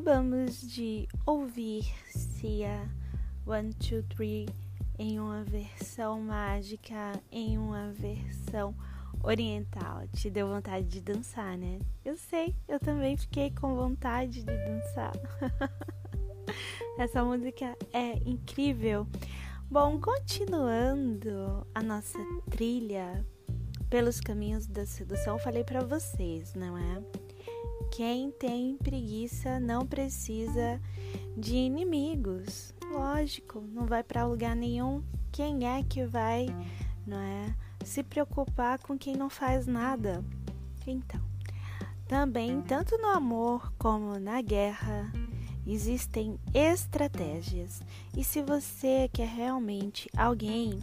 Acabamos 0.00 0.62
de 0.62 1.06
ouvir 1.26 1.84
Sia 2.06 2.88
One 3.44 3.74
Two 3.74 4.02
Three 4.04 4.48
em 4.98 5.20
uma 5.20 5.44
versão 5.44 6.18
mágica, 6.22 7.20
em 7.30 7.58
uma 7.58 7.92
versão 7.92 8.74
oriental. 9.22 10.08
Te 10.08 10.30
deu 10.30 10.48
vontade 10.48 10.86
de 10.86 11.02
dançar, 11.02 11.58
né? 11.58 11.80
Eu 12.02 12.16
sei, 12.16 12.56
eu 12.66 12.80
também 12.80 13.14
fiquei 13.18 13.50
com 13.50 13.76
vontade 13.76 14.42
de 14.42 14.46
dançar. 14.46 15.12
Essa 16.98 17.22
música 17.22 17.76
é 17.92 18.14
incrível. 18.24 19.06
Bom, 19.70 20.00
continuando 20.00 21.66
a 21.74 21.82
nossa 21.82 22.18
trilha 22.48 23.22
pelos 23.90 24.18
caminhos 24.18 24.66
da 24.66 24.86
sedução, 24.86 25.38
falei 25.38 25.62
para 25.62 25.84
vocês, 25.84 26.54
não 26.54 26.78
é? 26.78 27.29
Quem 27.90 28.30
tem 28.30 28.76
preguiça 28.76 29.58
não 29.58 29.84
precisa 29.84 30.80
de 31.36 31.56
inimigos. 31.56 32.72
Lógico, 32.92 33.60
não 33.60 33.84
vai 33.84 34.02
para 34.02 34.26
lugar 34.26 34.54
nenhum. 34.54 35.02
Quem 35.32 35.66
é 35.66 35.82
que 35.82 36.06
vai, 36.06 36.46
não 37.06 37.18
é, 37.18 37.54
se 37.84 38.02
preocupar 38.02 38.78
com 38.78 38.96
quem 38.96 39.16
não 39.16 39.28
faz 39.28 39.66
nada? 39.66 40.24
Então, 40.86 41.20
também 42.06 42.62
tanto 42.62 42.96
no 42.98 43.08
amor 43.08 43.72
como 43.78 44.18
na 44.18 44.40
guerra, 44.40 45.12
existem 45.66 46.38
estratégias. 46.54 47.80
E 48.16 48.24
se 48.24 48.40
você 48.40 49.10
quer 49.12 49.28
realmente 49.28 50.08
alguém, 50.16 50.78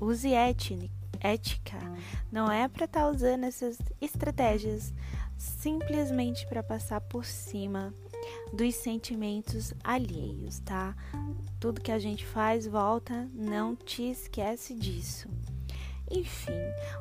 use 0.00 0.32
ética. 0.32 1.78
Não 2.30 2.50
é 2.50 2.68
para 2.68 2.84
estar 2.84 3.00
tá 3.00 3.08
usando 3.08 3.44
essas 3.44 3.78
estratégias 4.00 4.92
simplesmente 5.36 6.46
para 6.46 6.62
passar 6.62 7.00
por 7.00 7.24
cima 7.24 7.94
dos 8.52 8.74
sentimentos 8.74 9.72
alheios, 9.82 10.60
tá? 10.60 10.96
Tudo 11.60 11.80
que 11.80 11.92
a 11.92 11.98
gente 11.98 12.24
faz 12.26 12.66
volta, 12.66 13.28
não 13.34 13.74
te 13.74 14.02
esquece 14.02 14.74
disso. 14.74 15.28
Enfim, 16.10 16.52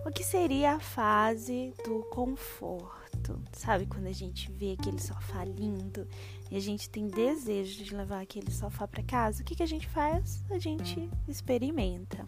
o 0.05 0.11
que 0.11 0.23
seria 0.23 0.73
a 0.73 0.79
fase 0.79 1.73
do 1.83 2.03
conforto? 2.11 3.39
Sabe 3.53 3.85
quando 3.85 4.07
a 4.07 4.11
gente 4.11 4.51
vê 4.51 4.75
aquele 4.79 4.99
sofá 4.99 5.45
lindo 5.45 6.07
e 6.49 6.57
a 6.57 6.59
gente 6.59 6.89
tem 6.89 7.07
desejo 7.07 7.83
de 7.83 7.95
levar 7.95 8.21
aquele 8.21 8.51
sofá 8.51 8.87
para 8.87 9.03
casa? 9.03 9.41
O 9.41 9.45
que, 9.45 9.55
que 9.55 9.63
a 9.63 9.67
gente 9.67 9.87
faz? 9.87 10.43
A 10.49 10.57
gente 10.57 11.09
experimenta. 11.27 12.27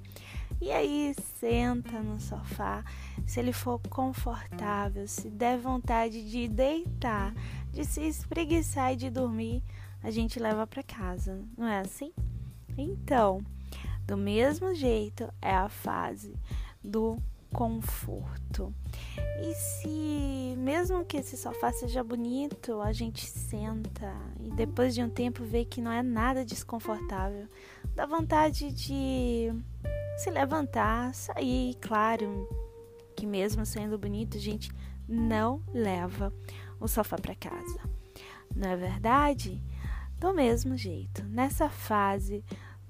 E 0.60 0.72
aí 0.72 1.14
senta 1.40 2.02
no 2.02 2.20
sofá, 2.20 2.84
se 3.26 3.40
ele 3.40 3.54
for 3.54 3.80
confortável, 3.90 5.08
se 5.08 5.30
der 5.30 5.58
vontade 5.58 6.30
de 6.30 6.48
deitar, 6.48 7.34
de 7.72 7.86
se 7.86 8.02
espreguiçar 8.02 8.94
e 8.94 8.96
de 8.96 9.10
dormir, 9.10 9.64
a 10.02 10.10
gente 10.10 10.40
leva 10.40 10.66
para 10.66 10.82
casa, 10.82 11.44
não 11.58 11.68
é 11.68 11.80
assim? 11.80 12.12
Então, 12.78 13.42
do 14.06 14.18
mesmo 14.18 14.74
jeito 14.74 15.32
é 15.42 15.54
a 15.54 15.70
fase 15.70 16.34
do 16.84 17.18
conforto. 17.52 18.74
E 19.42 19.54
se, 19.54 20.56
mesmo 20.58 21.06
que 21.06 21.18
esse 21.18 21.38
sofá 21.38 21.72
seja 21.72 22.04
bonito, 22.04 22.82
a 22.82 22.92
gente 22.92 23.26
senta 23.26 24.14
e 24.40 24.50
depois 24.52 24.94
de 24.94 25.04
um 25.04 25.10
tempo 25.10 25.44
vê 25.44 25.66
que 25.66 25.82
não 25.82 25.92
é 25.92 26.02
nada 26.02 26.46
desconfortável, 26.46 27.48
dá 27.96 28.06
vontade 28.06 28.72
de 28.72 29.54
se 30.18 30.30
levantar, 30.30 31.14
sair, 31.14 31.76
claro, 31.76 32.48
que 33.16 33.26
mesmo 33.26 33.66
sendo 33.66 33.98
bonito, 33.98 34.38
a 34.38 34.40
gente 34.40 34.72
não 35.08 35.62
leva 35.74 36.34
o 36.80 36.88
sofá 36.88 37.18
para 37.18 37.36
casa. 37.36 37.80
Não 38.56 38.70
é 38.70 38.76
verdade? 38.76 39.62
Do 40.20 40.34
mesmo 40.34 40.76
jeito, 40.76 41.24
nessa 41.26 41.70
fase, 41.70 42.44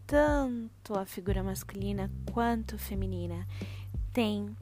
tanto 0.05 0.97
a 0.97 1.05
figura 1.05 1.43
masculina 1.43 2.09
quanto 2.31 2.77
feminina 2.77 3.45
tem 4.13 4.55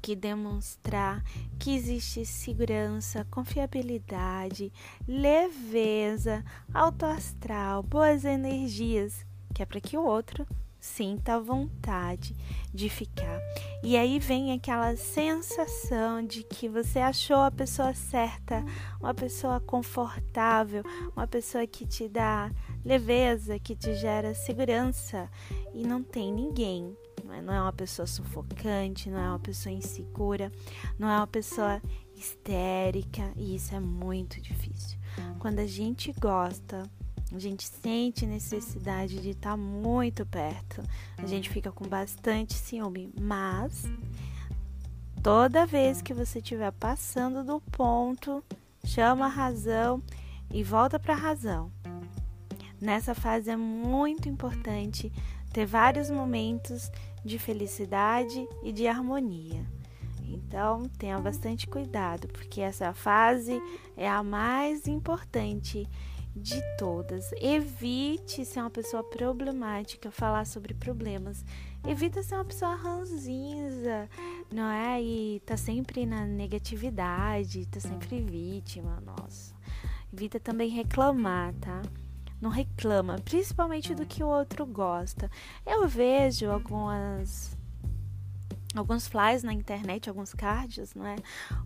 que 0.00 0.16
demonstrar 0.16 1.22
que 1.58 1.74
existe 1.74 2.24
segurança, 2.24 3.26
confiabilidade, 3.30 4.72
leveza, 5.06 6.44
alto 6.72 7.04
astral, 7.04 7.82
boas 7.82 8.24
energias, 8.24 9.26
que 9.54 9.62
é 9.62 9.66
para 9.66 9.80
que 9.80 9.98
o 9.98 10.04
outro 10.04 10.46
sinta 10.80 11.38
vontade 11.38 12.34
de 12.72 12.88
ficar. 12.88 13.40
E 13.82 13.96
aí 13.96 14.18
vem 14.18 14.52
aquela 14.52 14.96
sensação 14.96 16.24
de 16.24 16.42
que 16.42 16.68
você 16.68 16.98
achou 16.98 17.36
a 17.36 17.50
pessoa 17.50 17.94
certa, 17.94 18.64
uma 19.00 19.14
pessoa 19.14 19.60
confortável, 19.60 20.82
uma 21.14 21.26
pessoa 21.26 21.66
que 21.66 21.86
te 21.86 22.08
dá 22.08 22.50
leveza, 22.84 23.58
que 23.58 23.76
te 23.76 23.94
gera 23.94 24.34
segurança 24.34 25.30
e 25.74 25.86
não 25.86 26.02
tem 26.02 26.32
ninguém 26.32 26.96
não 27.40 27.54
é 27.54 27.62
uma 27.62 27.72
pessoa 27.72 28.06
sufocante, 28.06 29.08
não 29.08 29.18
é 29.18 29.28
uma 29.28 29.38
pessoa 29.38 29.72
insegura, 29.72 30.50
não 30.98 31.08
é 31.08 31.16
uma 31.16 31.26
pessoa 31.26 31.80
histérica, 32.14 33.32
e 33.36 33.54
isso 33.54 33.74
é 33.74 33.80
muito 33.80 34.40
difícil. 34.40 34.98
Quando 35.38 35.58
a 35.60 35.66
gente 35.66 36.12
gosta, 36.20 36.82
a 37.32 37.38
gente 37.38 37.66
sente 37.66 38.26
necessidade 38.26 39.20
de 39.20 39.30
estar 39.30 39.56
muito 39.56 40.26
perto, 40.26 40.82
a 41.16 41.26
gente 41.26 41.48
fica 41.48 41.70
com 41.70 41.86
bastante 41.86 42.54
ciúme, 42.54 43.12
mas 43.20 43.84
toda 45.22 45.66
vez 45.66 46.02
que 46.02 46.12
você 46.12 46.38
estiver 46.38 46.72
passando 46.72 47.44
do 47.44 47.60
ponto, 47.60 48.42
chama 48.84 49.26
a 49.26 49.28
razão 49.28 50.02
e 50.52 50.62
volta 50.64 50.98
para 50.98 51.14
a 51.14 51.18
razão. 51.18 51.70
Nessa 52.80 53.14
fase 53.14 53.50
é 53.50 53.56
muito 53.56 54.28
importante 54.28 55.12
ter 55.52 55.66
vários 55.66 56.10
momentos 56.10 56.90
de 57.24 57.38
felicidade 57.38 58.48
e 58.62 58.72
de 58.72 58.86
harmonia. 58.86 59.64
Então, 60.22 60.84
tenha 60.98 61.18
bastante 61.18 61.66
cuidado, 61.66 62.28
porque 62.28 62.60
essa 62.60 62.92
fase 62.94 63.60
é 63.96 64.08
a 64.08 64.22
mais 64.22 64.86
importante 64.86 65.86
de 66.34 66.60
todas. 66.76 67.30
Evite 67.32 68.44
ser 68.44 68.60
uma 68.60 68.70
pessoa 68.70 69.02
problemática, 69.02 70.10
falar 70.10 70.46
sobre 70.46 70.74
problemas. 70.74 71.44
Evita 71.86 72.22
ser 72.22 72.34
uma 72.36 72.44
pessoa 72.44 72.74
ranzinza, 72.74 74.08
não 74.52 74.70
é? 74.70 75.02
E 75.02 75.40
tá 75.46 75.56
sempre 75.56 76.06
na 76.06 76.24
negatividade, 76.26 77.66
tá 77.66 77.80
sempre 77.80 78.20
vítima, 78.20 79.00
nossa. 79.00 79.54
Evita 80.12 80.38
também 80.38 80.68
reclamar, 80.68 81.54
tá? 81.54 81.82
não 82.40 82.50
reclama, 82.50 83.18
principalmente 83.22 83.94
do 83.94 84.06
que 84.06 84.24
o 84.24 84.28
outro 84.28 84.64
gosta. 84.64 85.30
Eu 85.66 85.86
vejo 85.86 86.50
algumas 86.50 87.56
alguns 88.74 89.08
flyers 89.08 89.42
na 89.42 89.52
internet, 89.52 90.08
alguns 90.08 90.32
cards, 90.32 90.94
não 90.94 91.06
é? 91.06 91.16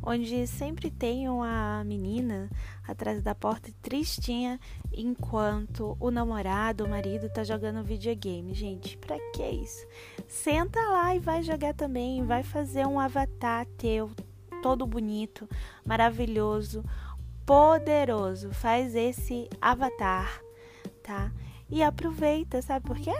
Onde 0.02 0.46
sempre 0.46 0.90
tem 0.90 1.28
uma 1.28 1.84
menina 1.84 2.48
atrás 2.86 3.22
da 3.22 3.34
porta 3.34 3.70
tristinha 3.82 4.58
enquanto 4.92 5.96
o 6.00 6.10
namorado, 6.10 6.84
o 6.84 6.88
marido 6.88 7.28
tá 7.28 7.44
jogando 7.44 7.84
videogame. 7.84 8.54
Gente, 8.54 8.96
pra 8.96 9.16
que 9.32 9.46
isso? 9.46 9.86
Senta 10.26 10.80
lá 10.80 11.14
e 11.14 11.18
vai 11.18 11.42
jogar 11.42 11.74
também, 11.74 12.24
vai 12.24 12.42
fazer 12.42 12.86
um 12.86 12.98
avatar 12.98 13.66
teu 13.76 14.10
todo 14.62 14.86
bonito, 14.86 15.46
maravilhoso, 15.84 16.82
poderoso. 17.44 18.50
Faz 18.52 18.94
esse 18.94 19.48
avatar 19.60 20.44
tá? 21.04 21.30
E 21.70 21.82
aproveita, 21.82 22.60
sabe 22.62 22.86
por 22.86 22.98
quê? 22.98 23.14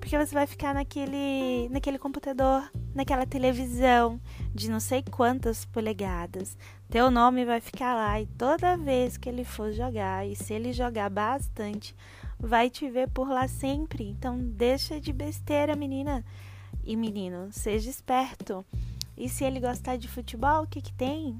Porque 0.00 0.16
você 0.16 0.32
vai 0.32 0.46
ficar 0.46 0.72
naquele, 0.72 1.68
naquele 1.70 1.98
computador, 1.98 2.70
naquela 2.96 3.26
televisão 3.26 4.20
de 4.54 4.70
não 4.70 4.80
sei 4.80 5.02
quantas 5.02 5.64
polegadas. 5.64 6.56
Teu 6.88 7.10
nome 7.10 7.44
vai 7.44 7.60
ficar 7.60 7.94
lá 7.94 8.20
e 8.20 8.26
toda 8.26 8.76
vez 8.76 9.16
que 9.16 9.28
ele 9.28 9.44
for 9.44 9.72
jogar, 9.72 10.26
e 10.26 10.34
se 10.34 10.54
ele 10.54 10.72
jogar 10.72 11.10
bastante, 11.10 11.94
vai 12.38 12.70
te 12.70 12.88
ver 12.88 13.08
por 13.10 13.28
lá 13.28 13.46
sempre. 13.46 14.08
Então 14.08 14.38
deixa 14.38 15.00
de 15.00 15.12
besteira, 15.12 15.76
menina. 15.76 16.24
E 16.84 16.96
menino, 16.96 17.48
seja 17.50 17.90
esperto. 17.90 18.64
E 19.16 19.28
se 19.28 19.44
ele 19.44 19.60
gostar 19.60 19.96
de 19.96 20.08
futebol, 20.08 20.62
o 20.62 20.66
que 20.66 20.80
que 20.80 20.92
tem? 20.92 21.36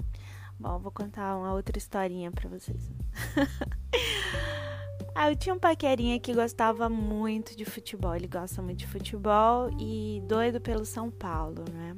Bom, 0.58 0.78
vou 0.78 0.90
contar 0.90 1.36
uma 1.36 1.52
outra 1.52 1.78
historinha 1.78 2.30
para 2.30 2.48
vocês. 2.48 2.90
Ah, 5.18 5.30
eu 5.30 5.34
tinha 5.34 5.54
um 5.54 5.58
paquerinha 5.58 6.20
que 6.20 6.34
gostava 6.34 6.90
muito 6.90 7.56
de 7.56 7.64
futebol. 7.64 8.14
Ele 8.14 8.28
gosta 8.28 8.60
muito 8.60 8.80
de 8.80 8.86
futebol 8.86 9.70
e 9.80 10.22
doido 10.28 10.60
pelo 10.60 10.84
São 10.84 11.10
Paulo, 11.10 11.64
né? 11.72 11.96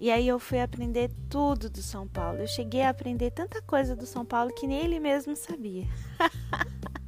E 0.00 0.10
aí 0.10 0.28
eu 0.28 0.38
fui 0.38 0.58
aprender 0.58 1.10
tudo 1.28 1.68
do 1.68 1.82
São 1.82 2.08
Paulo. 2.08 2.38
Eu 2.38 2.46
cheguei 2.46 2.80
a 2.80 2.88
aprender 2.88 3.32
tanta 3.32 3.60
coisa 3.60 3.94
do 3.94 4.06
São 4.06 4.24
Paulo 4.24 4.50
que 4.54 4.66
nem 4.66 4.82
ele 4.82 4.98
mesmo 4.98 5.36
sabia. 5.36 5.86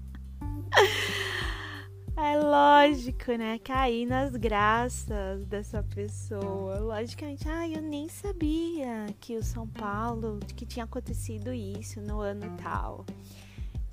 É 2.17 2.39
lógico, 2.39 3.33
né? 3.33 3.59
Cair 3.59 4.07
nas 4.07 4.37
graças 4.37 5.45
dessa 5.47 5.83
pessoa. 5.83 6.79
Logicamente, 6.79 7.49
ah, 7.49 7.69
eu 7.69 7.83
nem 7.83 8.09
sabia 8.09 9.07
que 9.21 9.37
o 9.37 9.43
São 9.43 9.67
Paulo, 9.67 10.39
que 10.55 10.65
tinha 10.65 10.85
acontecido 10.85 11.53
isso 11.53 12.01
no 12.01 12.21
ano 12.21 12.57
tal. 12.63 13.05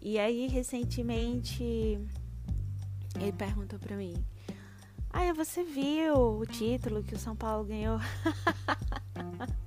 E 0.01 0.17
aí, 0.17 0.47
recentemente, 0.47 1.63
ele 1.63 3.31
perguntou 3.37 3.77
para 3.77 3.95
mim: 3.95 4.15
Ah, 5.11 5.31
você 5.33 5.63
viu 5.63 6.39
o 6.39 6.45
título 6.45 7.03
que 7.03 7.13
o 7.13 7.19
São 7.19 7.35
Paulo 7.35 7.65
ganhou? 7.65 7.99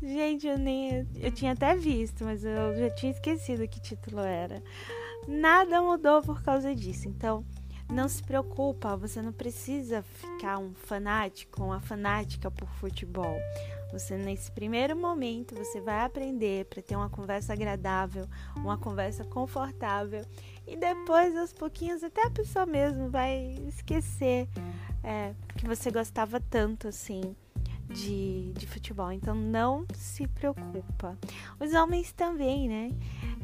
Gente, 0.00 0.46
eu 0.46 0.58
nem. 0.58 1.06
Eu 1.16 1.32
tinha 1.32 1.52
até 1.52 1.76
visto, 1.76 2.24
mas 2.24 2.44
eu 2.44 2.76
já 2.76 2.90
tinha 2.90 3.12
esquecido 3.12 3.68
que 3.68 3.80
título 3.80 4.20
era. 4.20 4.62
Nada 5.26 5.80
mudou 5.80 6.22
por 6.22 6.42
causa 6.42 6.74
disso. 6.74 7.08
Então, 7.08 7.44
não 7.90 8.08
se 8.08 8.22
preocupa, 8.22 8.96
você 8.96 9.20
não 9.20 9.32
precisa 9.32 10.02
ficar 10.02 10.58
um 10.58 10.72
fanático, 10.72 11.62
uma 11.62 11.80
fanática 11.80 12.50
por 12.50 12.68
futebol. 12.68 13.36
Você 13.92 14.16
nesse 14.16 14.50
primeiro 14.50 14.96
momento 14.96 15.54
você 15.54 15.80
vai 15.80 16.00
aprender 16.00 16.64
para 16.64 16.80
ter 16.80 16.96
uma 16.96 17.10
conversa 17.10 17.52
agradável, 17.52 18.26
uma 18.56 18.78
conversa 18.78 19.24
confortável 19.24 20.24
e 20.66 20.76
depois 20.76 21.36
aos 21.36 21.52
pouquinhos 21.52 22.02
até 22.02 22.26
a 22.26 22.30
pessoa 22.30 22.64
mesmo 22.64 23.10
vai 23.10 23.54
esquecer 23.68 24.48
é, 25.04 25.34
que 25.56 25.66
você 25.66 25.90
gostava 25.90 26.40
tanto 26.40 26.88
assim 26.88 27.36
de, 27.88 28.52
de 28.54 28.66
futebol. 28.66 29.12
Então 29.12 29.34
não 29.34 29.86
se 29.94 30.26
preocupa. 30.26 31.18
Os 31.60 31.72
homens 31.74 32.12
também, 32.12 32.68
né? 32.68 32.92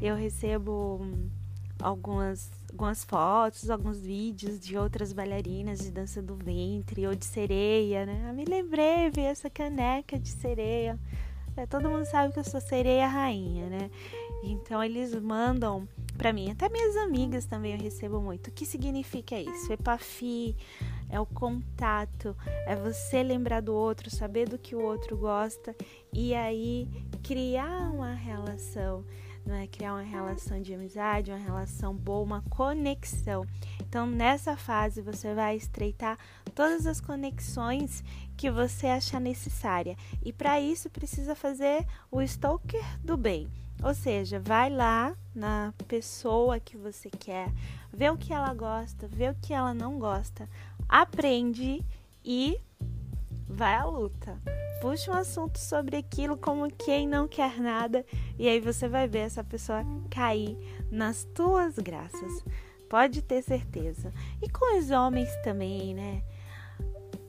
Eu 0.01 0.15
recebo 0.15 1.01
algumas, 1.81 2.49
algumas 2.79 3.03
fotos, 3.03 3.69
alguns 3.69 3.99
vídeos 3.99 4.57
de 4.57 4.77
outras 4.77 5.11
bailarinas 5.11 5.79
de 5.79 5.91
dança 5.91 6.21
do 6.21 6.33
ventre 6.33 7.05
ou 7.05 7.13
de 7.13 7.25
sereia, 7.25 8.05
né? 8.05 8.27
Eu 8.29 8.33
me 8.33 8.45
lembrei, 8.45 9.09
vi 9.09 9.19
essa 9.19 9.49
caneca 9.49 10.17
de 10.17 10.29
sereia. 10.29 10.97
É, 11.57 11.65
todo 11.65 11.89
mundo 11.89 12.05
sabe 12.05 12.31
que 12.31 12.39
eu 12.39 12.43
sou 12.45 12.61
sereia 12.61 13.05
rainha, 13.05 13.67
né? 13.67 13.91
Então 14.45 14.81
eles 14.81 15.13
mandam 15.13 15.85
para 16.17 16.31
mim, 16.31 16.51
até 16.51 16.69
minhas 16.69 16.95
amigas 16.95 17.45
também 17.45 17.73
eu 17.73 17.81
recebo 17.81 18.21
muito. 18.21 18.47
O 18.47 18.51
que 18.51 18.65
significa 18.65 19.37
isso? 19.37 19.73
Epafi 19.73 20.55
é 21.09 21.19
o 21.19 21.25
contato, 21.25 22.33
é 22.65 22.77
você 22.77 23.21
lembrar 23.21 23.61
do 23.61 23.73
outro, 23.73 24.09
saber 24.09 24.47
do 24.47 24.57
que 24.57 24.73
o 24.73 24.81
outro 24.81 25.17
gosta 25.17 25.75
e 26.13 26.33
aí 26.33 26.87
criar 27.23 27.91
uma 27.91 28.13
relação 28.13 29.03
não 29.45 29.55
é 29.55 29.67
criar 29.67 29.93
uma 29.93 30.01
relação 30.01 30.61
de 30.61 30.73
amizade, 30.73 31.31
uma 31.31 31.37
relação 31.37 31.95
boa, 31.95 32.23
uma 32.23 32.41
conexão. 32.49 33.45
Então, 33.81 34.05
nessa 34.05 34.55
fase, 34.55 35.01
você 35.01 35.33
vai 35.33 35.55
estreitar 35.55 36.17
todas 36.53 36.85
as 36.85 37.01
conexões 37.01 38.03
que 38.37 38.51
você 38.51 38.87
achar 38.87 39.19
necessária. 39.19 39.97
E 40.23 40.31
para 40.31 40.59
isso, 40.59 40.89
precisa 40.89 41.35
fazer 41.35 41.85
o 42.11 42.21
stalker 42.21 42.83
do 43.03 43.17
bem. 43.17 43.49
Ou 43.81 43.93
seja, 43.93 44.39
vai 44.39 44.69
lá 44.69 45.15
na 45.33 45.73
pessoa 45.87 46.59
que 46.59 46.75
você 46.75 47.09
quer, 47.09 47.49
vê 47.93 48.09
o 48.09 48.17
que 48.17 48.33
ela 48.33 48.53
gosta, 48.53 49.07
vê 49.07 49.29
o 49.29 49.35
que 49.35 49.53
ela 49.53 49.73
não 49.73 49.97
gosta, 49.97 50.49
aprende 50.87 51.83
e 52.23 52.59
vai 53.49 53.75
à 53.75 53.83
luta 53.83 54.37
puxa 54.79 55.11
um 55.11 55.15
assunto 55.15 55.59
sobre 55.59 55.97
aquilo 55.97 56.37
como 56.37 56.71
quem 56.71 57.07
não 57.07 57.27
quer 57.27 57.59
nada 57.59 58.05
e 58.37 58.47
aí 58.47 58.59
você 58.59 58.87
vai 58.87 59.07
ver 59.07 59.19
essa 59.19 59.43
pessoa 59.43 59.85
cair 60.09 60.57
nas 60.89 61.25
tuas 61.33 61.77
graças. 61.77 62.43
Pode 62.89 63.21
ter 63.21 63.43
certeza. 63.43 64.11
E 64.41 64.49
com 64.49 64.79
os 64.79 64.89
homens 64.89 65.29
também, 65.43 65.93
né? 65.93 66.23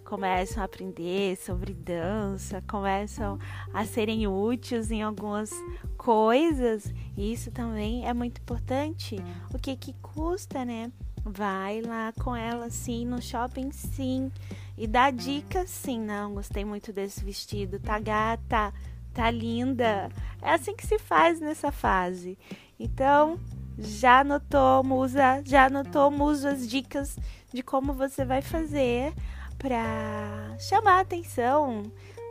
Começam 0.05 0.63
a 0.63 0.67
aprender 0.67 1.37
sobre 1.37 1.75
dança, 1.75 2.63
começam 2.69 3.39
a 3.73 3.85
serem 3.85 4.27
úteis 4.27 4.91
em 4.91 5.03
algumas 5.03 5.51
coisas. 5.99 6.93
Isso 7.17 7.51
também 7.51 8.09
é 8.09 8.15
muito 8.15 8.41
importante. 8.41 9.17
O 9.53 9.59
que 9.59 9.77
que 9.77 9.93
custa, 10.01 10.65
né? 10.65 10.91
Vai 11.25 11.83
lá 11.83 12.13
com 12.23 12.35
ela 12.35 12.71
sim, 12.71 13.05
no 13.05 13.21
shopping 13.21 13.71
sim. 13.73 14.31
E 14.77 14.87
dá 14.87 15.11
dica 15.11 15.67
sim, 15.67 16.01
não, 16.01 16.35
gostei 16.35 16.65
muito 16.65 16.93
desse 16.93 17.23
vestido, 17.23 17.79
tá 17.79 17.99
gata, 17.99 18.73
tá 19.13 19.31
linda. 19.31 20.09
É 20.41 20.55
assim 20.55 20.75
que 20.75 20.87
se 20.87 20.99
faz 20.99 21.41
nessa 21.41 21.71
fase. 21.71 22.39
Então, 22.79 23.39
já 23.79 24.21
anotou, 24.21 24.83
musa, 24.83 25.43
já 25.45 25.67
anotou, 25.67 26.11
musa, 26.11 26.53
as 26.53 26.69
dicas 26.69 27.19
de 27.53 27.63
como 27.63 27.93
você 27.93 28.25
vai 28.25 28.41
fazer 28.41 29.13
para 29.59 30.57
chamar 30.59 30.99
a 30.99 31.01
atenção 31.01 31.83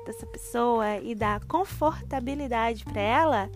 dessa 0.06 0.26
pessoa 0.26 0.98
e 0.98 1.14
dar 1.14 1.46
confortabilidade 1.46 2.84
para 2.86 3.02
ela? 3.02 3.50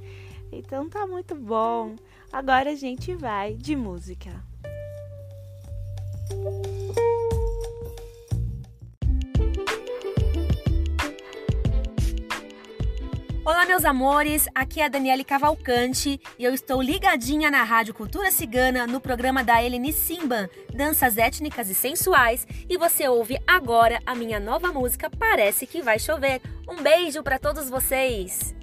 Então 0.52 0.88
tá 0.88 1.08
muito 1.08 1.34
bom. 1.34 1.96
Agora 2.32 2.72
a 2.72 2.76
gente 2.76 3.16
vai 3.16 3.56
de 3.56 3.76
música. 3.76 4.53
Olá, 13.46 13.66
meus 13.66 13.84
amores, 13.84 14.48
aqui 14.56 14.80
é 14.80 14.86
a 14.86 14.88
Daniele 14.88 15.24
Cavalcante 15.26 16.18
e 16.40 16.44
eu 16.46 16.54
estou 16.54 16.82
ligadinha 16.82 17.52
na 17.52 17.62
Rádio 17.64 17.94
Cultura 17.94 18.32
Cigana 18.32 18.88
no 18.88 19.02
programa 19.02 19.44
da 19.44 19.62
Eleni 19.62 19.92
Simban, 19.92 20.48
Danças 20.74 21.18
Étnicas 21.18 21.70
e 21.70 21.76
Sensuais, 21.76 22.48
e 22.70 22.78
você 22.78 23.08
ouve 23.10 23.38
agora 23.46 24.00
a 24.06 24.16
minha 24.16 24.40
nova 24.40 24.72
música 24.72 25.10
Parece 25.10 25.68
que 25.68 25.82
Vai 25.82 26.00
Chover. 26.00 26.42
Um 26.70 26.82
beijo 26.82 27.22
para 27.22 27.38
todos 27.38 27.70
vocês! 27.70 28.63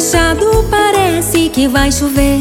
Fechado, 0.00 0.64
parece 0.70 1.48
que 1.48 1.66
vai 1.66 1.90
chover. 1.90 2.38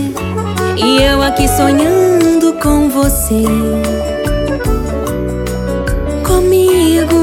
E 0.78 1.02
eu 1.02 1.24
aqui 1.24 1.48
sonhando 1.48 2.54
com 2.62 2.88
você. 2.88 3.44
Comigo. 6.24 7.18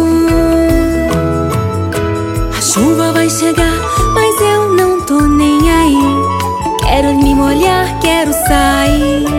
A 2.57 2.61
chuva 2.61 3.13
vai 3.13 3.31
chegar, 3.31 3.79
mas 4.13 4.41
eu 4.41 4.73
não 4.73 5.01
tô 5.03 5.21
nem 5.21 5.71
aí. 5.71 5.99
Quero 6.81 7.15
me 7.15 7.33
molhar, 7.33 8.01
quero 8.01 8.33
sair. 8.33 9.34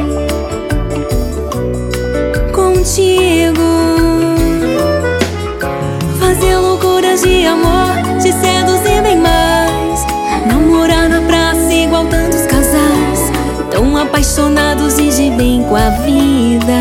Apaixonados 14.36 15.00
e 15.00 15.10
de 15.10 15.32
bem 15.32 15.64
com 15.64 15.78
a 15.78 15.90
vida. 16.02 16.74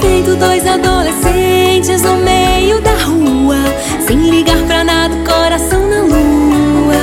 Feito 0.00 0.34
dois 0.36 0.66
adolescentes 0.66 2.00
no 2.02 2.16
meio 2.16 2.80
da 2.80 2.92
rua 2.92 3.56
Sem 4.06 4.30
ligar 4.30 4.56
pra 4.66 4.84
nada, 4.84 5.14
coração 5.26 5.88
na 5.88 6.00
lua 6.02 6.96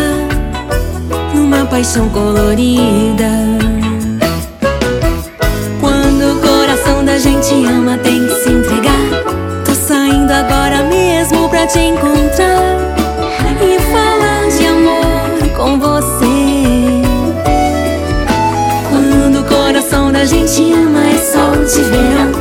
Numa 1.33 1.65
paixão 1.65 2.09
colorida. 2.09 3.29
Quando 5.79 6.37
o 6.37 6.41
coração 6.41 7.05
da 7.05 7.19
gente 7.19 7.53
ama 7.67 7.97
tem 7.99 8.25
que 8.25 8.33
se 8.35 8.49
entregar. 8.49 9.63
Tô 9.63 9.75
saindo 9.75 10.31
agora 10.31 10.83
mesmo 10.83 11.47
pra 11.49 11.67
te 11.67 11.79
encontrar 11.79 12.94
da 20.25 20.29
gente 20.29 20.73
ama 20.73 21.07
é 21.07 21.17
sol 21.19 21.51
de 21.51 21.83
verão, 21.83 22.34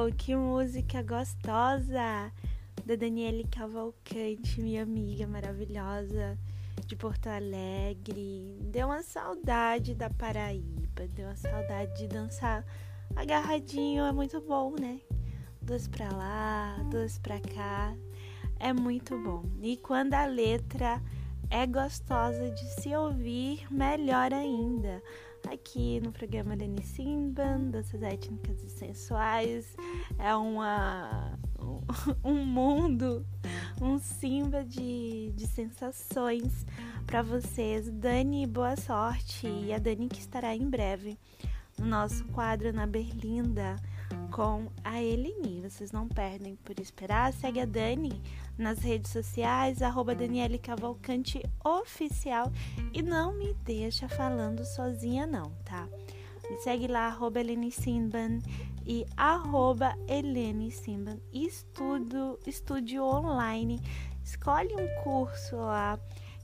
Uau, 0.00 0.10
que 0.16 0.34
música 0.34 1.02
gostosa! 1.02 2.32
Da 2.86 2.96
Daniele 2.96 3.44
Cavalcante, 3.44 4.58
minha 4.58 4.82
amiga 4.82 5.26
maravilhosa 5.26 6.38
de 6.86 6.96
Porto 6.96 7.26
Alegre. 7.26 8.56
Deu 8.62 8.86
uma 8.86 9.02
saudade 9.02 9.94
da 9.94 10.08
Paraíba, 10.08 11.06
deu 11.08 11.26
uma 11.26 11.36
saudade 11.36 11.94
de 11.98 12.08
dançar 12.08 12.64
agarradinho, 13.14 14.06
é 14.06 14.10
muito 14.10 14.40
bom, 14.40 14.74
né? 14.80 15.02
Duas 15.60 15.86
pra 15.86 16.08
lá, 16.08 16.78
duas 16.90 17.18
pra 17.18 17.38
cá, 17.38 17.94
é 18.58 18.72
muito 18.72 19.18
bom. 19.18 19.44
E 19.60 19.76
quando 19.76 20.14
a 20.14 20.24
letra 20.24 20.98
é 21.50 21.66
gostosa 21.66 22.48
de 22.48 22.64
se 22.80 22.96
ouvir, 22.96 23.66
melhor 23.70 24.32
ainda 24.32 25.02
aqui 25.48 26.00
no 26.00 26.12
programa 26.12 26.54
Leni 26.54 26.82
Simban, 26.82 27.70
Danças 27.70 28.02
Étnicas 28.02 28.62
e 28.62 28.70
Sensuais. 28.70 29.76
É 30.18 30.34
uma, 30.34 31.38
um 32.24 32.44
mundo, 32.44 33.26
um 33.80 33.98
Simba 33.98 34.64
de, 34.64 35.30
de 35.34 35.46
sensações 35.46 36.66
para 37.06 37.22
vocês. 37.22 37.90
Dani, 37.90 38.46
boa 38.46 38.76
sorte. 38.76 39.46
E 39.46 39.72
a 39.72 39.78
Dani 39.78 40.08
que 40.08 40.20
estará 40.20 40.54
em 40.54 40.68
breve 40.68 41.18
no 41.78 41.86
nosso 41.86 42.24
quadro 42.26 42.72
na 42.72 42.86
Berlinda 42.86 43.76
com 44.30 44.70
a 44.84 45.02
Eleni. 45.02 45.60
Vocês 45.62 45.92
não 45.92 46.08
perdem 46.08 46.56
por 46.56 46.78
esperar. 46.78 47.32
Segue 47.32 47.60
a 47.60 47.64
Dani 47.64 48.20
nas 48.60 48.78
redes 48.80 49.10
sociais, 49.10 49.82
arroba 49.82 50.14
Daniele 50.14 50.58
Cavalcante 50.58 51.42
Oficial. 51.64 52.52
E 52.92 53.02
não 53.02 53.32
me 53.32 53.54
deixa 53.64 54.08
falando 54.08 54.64
sozinha 54.64 55.26
não, 55.26 55.50
tá? 55.64 55.88
Me 56.48 56.56
segue 56.58 56.86
lá, 56.86 57.06
arroba 57.06 57.40
Eleni 57.40 57.70
Simban 57.70 58.38
e 58.86 59.06
arroba 59.16 59.96
Eleni 60.06 60.70
Simban. 60.70 61.18
Estudo, 61.32 62.38
estúdio 62.46 63.04
online. 63.04 63.80
Escolhe 64.22 64.74
um 64.74 65.02
curso 65.02 65.56
lá 65.56 65.98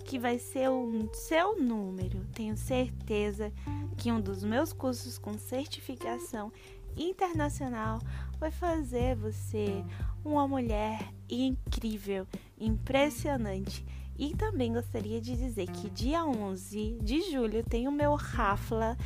que 0.04 0.18
vai 0.18 0.38
ser 0.38 0.68
o 0.70 1.10
seu 1.12 1.60
número. 1.60 2.24
Tenho 2.32 2.56
certeza 2.56 3.52
que 3.96 4.10
um 4.10 4.20
dos 4.20 4.44
meus 4.44 4.72
cursos 4.72 5.18
com 5.18 5.36
certificação 5.36 6.52
internacional 6.96 7.98
vai 8.38 8.50
fazer 8.50 9.14
você 9.16 9.84
uma 10.24 10.46
mulher 10.46 11.12
incrível, 11.28 12.26
impressionante. 12.58 13.84
E 14.18 14.34
também 14.34 14.72
gostaria 14.72 15.20
de 15.20 15.36
dizer 15.36 15.66
que 15.66 15.90
dia 15.90 16.24
11 16.24 16.98
de 17.02 17.30
julho 17.30 17.62
tem 17.62 17.86
o 17.86 17.92
meu 17.92 18.14
Rafla 18.14 18.96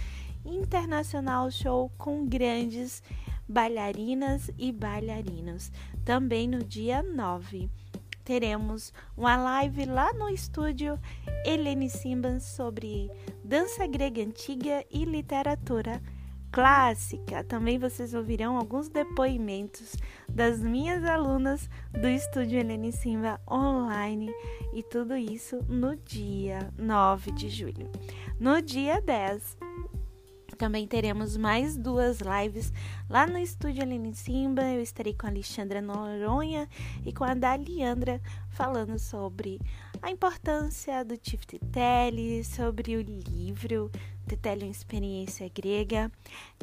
Internacional 0.44 1.50
Show 1.50 1.90
com 1.98 2.26
grandes 2.26 3.02
bailarinas 3.48 4.50
e 4.56 4.70
bailarinos. 4.70 5.72
Também 6.04 6.46
no 6.46 6.62
dia 6.62 7.02
9 7.02 7.68
teremos 8.24 8.92
uma 9.16 9.36
live 9.36 9.86
lá 9.86 10.12
no 10.12 10.28
estúdio 10.28 10.96
Helene 11.44 11.90
Simban 11.90 12.38
sobre 12.38 13.10
dança 13.44 13.86
grega 13.88 14.22
antiga 14.22 14.84
e 14.88 15.04
literatura 15.04 16.00
clássica. 16.50 17.44
Também 17.44 17.78
vocês 17.78 18.14
ouvirão 18.14 18.56
alguns 18.56 18.88
depoimentos 18.88 19.96
das 20.28 20.60
minhas 20.60 21.04
alunas 21.04 21.68
do 21.92 22.08
estúdio 22.08 22.58
Helene 22.58 22.92
Simba 22.92 23.40
online 23.50 24.32
e 24.72 24.82
tudo 24.82 25.16
isso 25.16 25.62
no 25.68 25.96
dia 25.96 26.72
9 26.78 27.32
de 27.32 27.48
julho. 27.48 27.90
No 28.38 28.60
dia 28.60 29.00
10, 29.00 29.56
também 30.60 30.86
teremos 30.86 31.38
mais 31.38 31.74
duas 31.74 32.18
lives 32.20 32.70
lá 33.08 33.26
no 33.26 33.38
estúdio 33.38 33.82
Helene 33.82 34.14
Simba. 34.14 34.62
Eu 34.62 34.82
estarei 34.82 35.14
com 35.14 35.26
a 35.26 35.30
Alexandra 35.30 35.80
Noronha 35.80 36.68
e 37.02 37.14
com 37.14 37.24
a 37.24 37.32
Daliandra 37.32 38.20
falando 38.50 38.98
sobre 38.98 39.58
a 40.02 40.10
importância 40.10 41.02
do 41.02 41.16
Tiftetelli, 41.16 42.44
sobre 42.44 42.94
o 42.96 43.00
livro 43.00 43.90
Tetelli, 44.30 44.64
uma 44.64 44.70
experiência 44.70 45.50
grega 45.52 46.10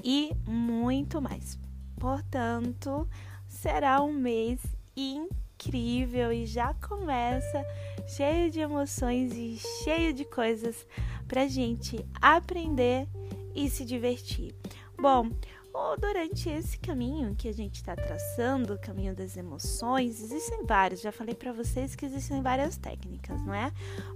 e 0.02 0.32
muito 0.46 1.22
mais. 1.22 1.60
Portanto, 2.00 3.06
será 3.46 4.02
um 4.02 4.14
mês 4.14 4.62
incrível 4.96 6.32
e 6.32 6.46
já 6.46 6.74
começa 6.76 7.66
cheio 8.08 8.50
de 8.50 8.62
emoções 8.62 9.34
e 9.34 9.58
cheio 9.84 10.14
de 10.14 10.24
coisas 10.24 10.88
pra 11.28 11.46
gente 11.48 12.06
aprender 12.22 13.06
e 13.54 13.70
se 13.70 13.84
divertir. 13.84 14.56
Bom, 14.98 15.30
durante 16.00 16.50
esse 16.50 16.80
caminho 16.80 17.36
que 17.36 17.50
a 17.50 17.54
gente 17.54 17.76
está 17.76 17.96
traçando, 17.96 18.76
o 18.76 18.80
caminho 18.80 19.14
das 19.14 19.36
emoções, 19.36 20.22
existem 20.22 20.64
vários. 20.66 21.02
Já 21.02 21.12
falei 21.12 21.36
para 21.36 21.52
vocês 21.52 21.96
que 21.96 22.06
existem 22.06 22.42
várias 22.42 22.78
técnicas, 22.78 23.44
não 23.46 23.54
é? 23.54 23.72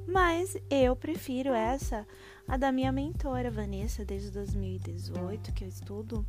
Mas 0.07 0.55
eu 0.69 0.95
prefiro 0.95 1.53
essa, 1.53 2.07
a 2.47 2.57
da 2.57 2.71
minha 2.71 2.91
mentora 2.91 3.49
Vanessa, 3.49 4.03
desde 4.03 4.31
2018 4.31 5.53
que 5.53 5.63
eu 5.63 5.67
estudo 5.67 6.25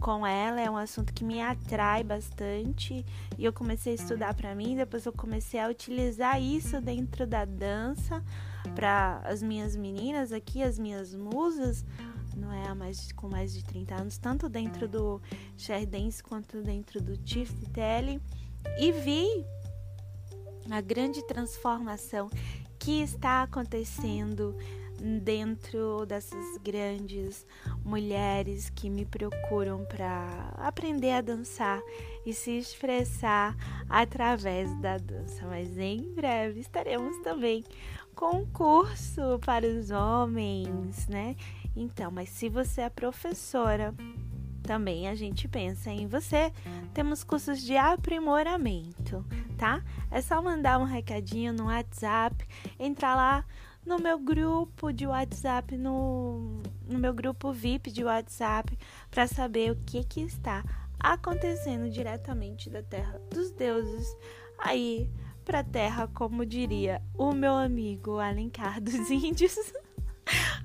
com 0.00 0.26
ela. 0.26 0.60
É 0.60 0.70
um 0.70 0.76
assunto 0.76 1.12
que 1.12 1.24
me 1.24 1.40
atrai 1.40 2.02
bastante 2.02 3.04
e 3.38 3.44
eu 3.44 3.52
comecei 3.52 3.92
a 3.92 3.96
estudar 3.96 4.34
para 4.34 4.54
mim. 4.54 4.76
Depois 4.76 5.06
eu 5.06 5.12
comecei 5.12 5.60
a 5.60 5.68
utilizar 5.68 6.40
isso 6.40 6.80
dentro 6.80 7.26
da 7.26 7.44
dança 7.44 8.22
para 8.74 9.20
as 9.24 9.42
minhas 9.42 9.76
meninas 9.76 10.32
aqui, 10.32 10.62
as 10.62 10.78
minhas 10.78 11.14
musas 11.14 11.84
não 12.36 12.52
é? 12.52 12.66
Há 12.66 12.74
mais, 12.74 13.12
com 13.12 13.28
mais 13.28 13.52
de 13.52 13.64
30 13.64 13.94
anos, 13.94 14.18
tanto 14.18 14.48
dentro 14.48 14.88
do 14.88 15.20
Share 15.56 15.86
Dance 15.86 16.22
quanto 16.22 16.62
dentro 16.62 17.00
do 17.00 17.16
Tift 17.16 17.54
Tele, 17.70 18.20
e 18.78 18.92
vi 18.92 19.46
a 20.70 20.80
grande 20.80 21.24
transformação 21.26 22.28
que 22.78 23.02
está 23.02 23.42
acontecendo 23.42 24.56
dentro 25.00 26.06
dessas 26.06 26.58
grandes 26.58 27.46
mulheres 27.84 28.70
que 28.70 28.88
me 28.88 29.04
procuram 29.04 29.84
para 29.84 30.52
aprender 30.56 31.12
a 31.12 31.20
dançar 31.20 31.80
e 32.24 32.32
se 32.32 32.52
expressar 32.58 33.56
através 33.88 34.74
da 34.80 34.98
dança. 34.98 35.46
Mas 35.46 35.76
em 35.78 36.14
breve 36.14 36.60
estaremos 36.60 37.16
também 37.18 37.64
com 38.14 38.38
um 38.38 38.46
curso 38.46 39.38
para 39.44 39.66
os 39.66 39.90
homens, 39.90 41.08
né? 41.08 41.36
Então, 41.76 42.10
mas 42.10 42.28
se 42.28 42.48
você 42.48 42.82
é 42.82 42.88
professora, 42.88 43.92
também 44.62 45.08
a 45.08 45.14
gente 45.14 45.46
pensa 45.46 45.90
em 45.90 46.06
você. 46.06 46.52
Temos 46.92 47.22
cursos 47.22 47.60
de 47.60 47.76
aprimoramento, 47.76 49.24
tá? 49.58 49.82
É 50.10 50.20
só 50.20 50.40
mandar 50.40 50.78
um 50.78 50.84
recadinho 50.84 51.52
no 51.52 51.66
WhatsApp, 51.66 52.46
entrar 52.78 53.14
lá 53.14 53.44
no 53.84 53.98
meu 53.98 54.18
grupo 54.18 54.92
de 54.92 55.06
WhatsApp, 55.06 55.76
no, 55.76 56.62
no 56.86 56.98
meu 56.98 57.12
grupo 57.12 57.52
VIP 57.52 57.90
de 57.90 58.04
WhatsApp, 58.04 58.78
para 59.10 59.26
saber 59.26 59.72
o 59.72 59.76
que, 59.84 60.04
que 60.04 60.20
está 60.20 60.64
acontecendo 60.98 61.90
diretamente 61.90 62.70
da 62.70 62.82
terra 62.82 63.20
dos 63.30 63.50
deuses 63.52 64.06
aí 64.58 65.10
para 65.44 65.62
terra, 65.62 66.08
como 66.08 66.46
diria 66.46 67.02
o 67.16 67.32
meu 67.32 67.54
amigo 67.54 68.18
Alencar 68.18 68.80
dos 68.80 68.94
Índios, 69.10 69.56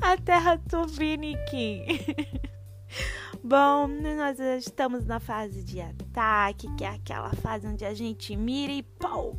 a 0.02 0.16
terra 0.18 0.58
Tupiniquim. 0.58 1.86
Bom, 3.44 3.88
nós 3.88 4.40
estamos 4.40 5.06
na 5.06 5.20
fase 5.20 5.64
de 5.64 5.80
ataque, 5.82 6.74
que 6.76 6.84
é 6.84 6.90
aquela 6.90 7.34
fase 7.36 7.68
onde 7.68 7.86
a 7.86 7.94
gente 7.94 8.36
mira 8.36 8.72
e 8.72 8.84
pau. 8.84 9.38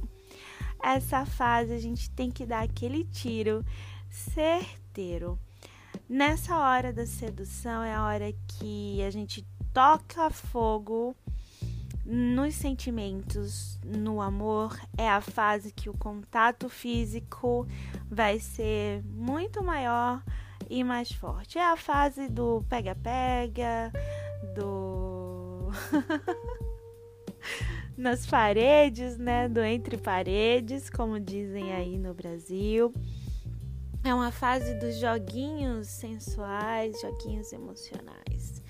Essa 0.82 1.26
fase 1.26 1.72
a 1.72 1.78
gente 1.78 2.10
tem 2.10 2.30
que 2.30 2.46
dar 2.46 2.62
aquele 2.62 3.04
tiro 3.04 3.64
certeiro. 4.08 5.38
Nessa 6.08 6.58
hora 6.58 6.92
da 6.92 7.06
sedução 7.06 7.82
é 7.82 7.94
a 7.94 8.04
hora 8.04 8.32
que 8.46 9.02
a 9.02 9.10
gente 9.10 9.46
toca 9.72 10.30
fogo 10.30 11.14
nos 12.04 12.54
sentimentos, 12.54 13.78
no 13.84 14.20
amor, 14.20 14.76
é 14.98 15.08
a 15.08 15.20
fase 15.20 15.70
que 15.70 15.88
o 15.88 15.96
contato 15.96 16.68
físico 16.68 17.66
vai 18.10 18.40
ser 18.40 19.02
muito 19.04 19.62
maior 19.62 20.22
e 20.68 20.82
mais 20.82 21.12
forte. 21.12 21.58
É 21.58 21.64
a 21.64 21.76
fase 21.76 22.28
do 22.28 22.64
pega-pega, 22.68 23.92
do. 24.56 25.70
nas 28.00 28.26
paredes, 28.26 29.18
né? 29.18 29.48
Do 29.48 29.60
entre 29.60 29.96
paredes, 29.96 30.88
como 30.90 31.20
dizem 31.20 31.72
aí 31.72 31.98
no 31.98 32.14
Brasil. 32.14 32.92
É 34.02 34.14
uma 34.14 34.32
fase 34.32 34.74
dos 34.74 34.98
joguinhos 34.98 35.86
sensuais, 35.86 36.98
joguinhos 37.00 37.52
emocionais. 37.52 38.62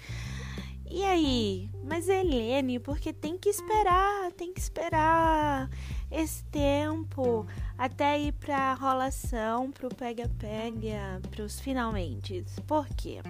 E 0.90 1.04
aí? 1.04 1.70
Mas 1.84 2.08
Helene, 2.08 2.80
porque 2.80 3.12
tem 3.12 3.38
que 3.38 3.48
esperar, 3.48 4.32
tem 4.32 4.52
que 4.52 4.58
esperar 4.58 5.70
esse 6.10 6.42
tempo 6.46 7.46
até 7.78 8.18
ir 8.18 8.32
pra 8.32 8.74
rolação, 8.74 9.70
pro 9.70 9.88
pega-pega, 9.88 11.22
pros 11.30 11.60
finalmente. 11.60 12.44
Por 12.66 12.88
quê? 12.88 13.20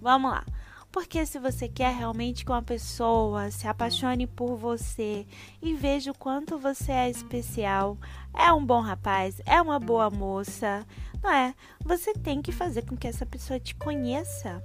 Vamos 0.00 0.30
lá. 0.30 0.44
Porque 0.92 1.24
se 1.24 1.38
você 1.38 1.68
quer 1.68 1.94
realmente 1.94 2.44
que 2.44 2.50
uma 2.50 2.62
pessoa 2.62 3.50
se 3.50 3.68
apaixone 3.68 4.26
por 4.26 4.56
você 4.56 5.24
e 5.62 5.74
veja 5.74 6.10
o 6.10 6.18
quanto 6.18 6.58
você 6.58 6.90
é 6.90 7.08
especial, 7.08 7.96
é 8.34 8.52
um 8.52 8.64
bom 8.64 8.80
rapaz, 8.80 9.40
é 9.46 9.62
uma 9.62 9.78
boa 9.78 10.10
moça, 10.10 10.84
não 11.22 11.30
é? 11.30 11.54
Você 11.84 12.12
tem 12.12 12.42
que 12.42 12.50
fazer 12.50 12.82
com 12.82 12.96
que 12.96 13.06
essa 13.06 13.24
pessoa 13.24 13.60
te 13.60 13.74
conheça. 13.74 14.62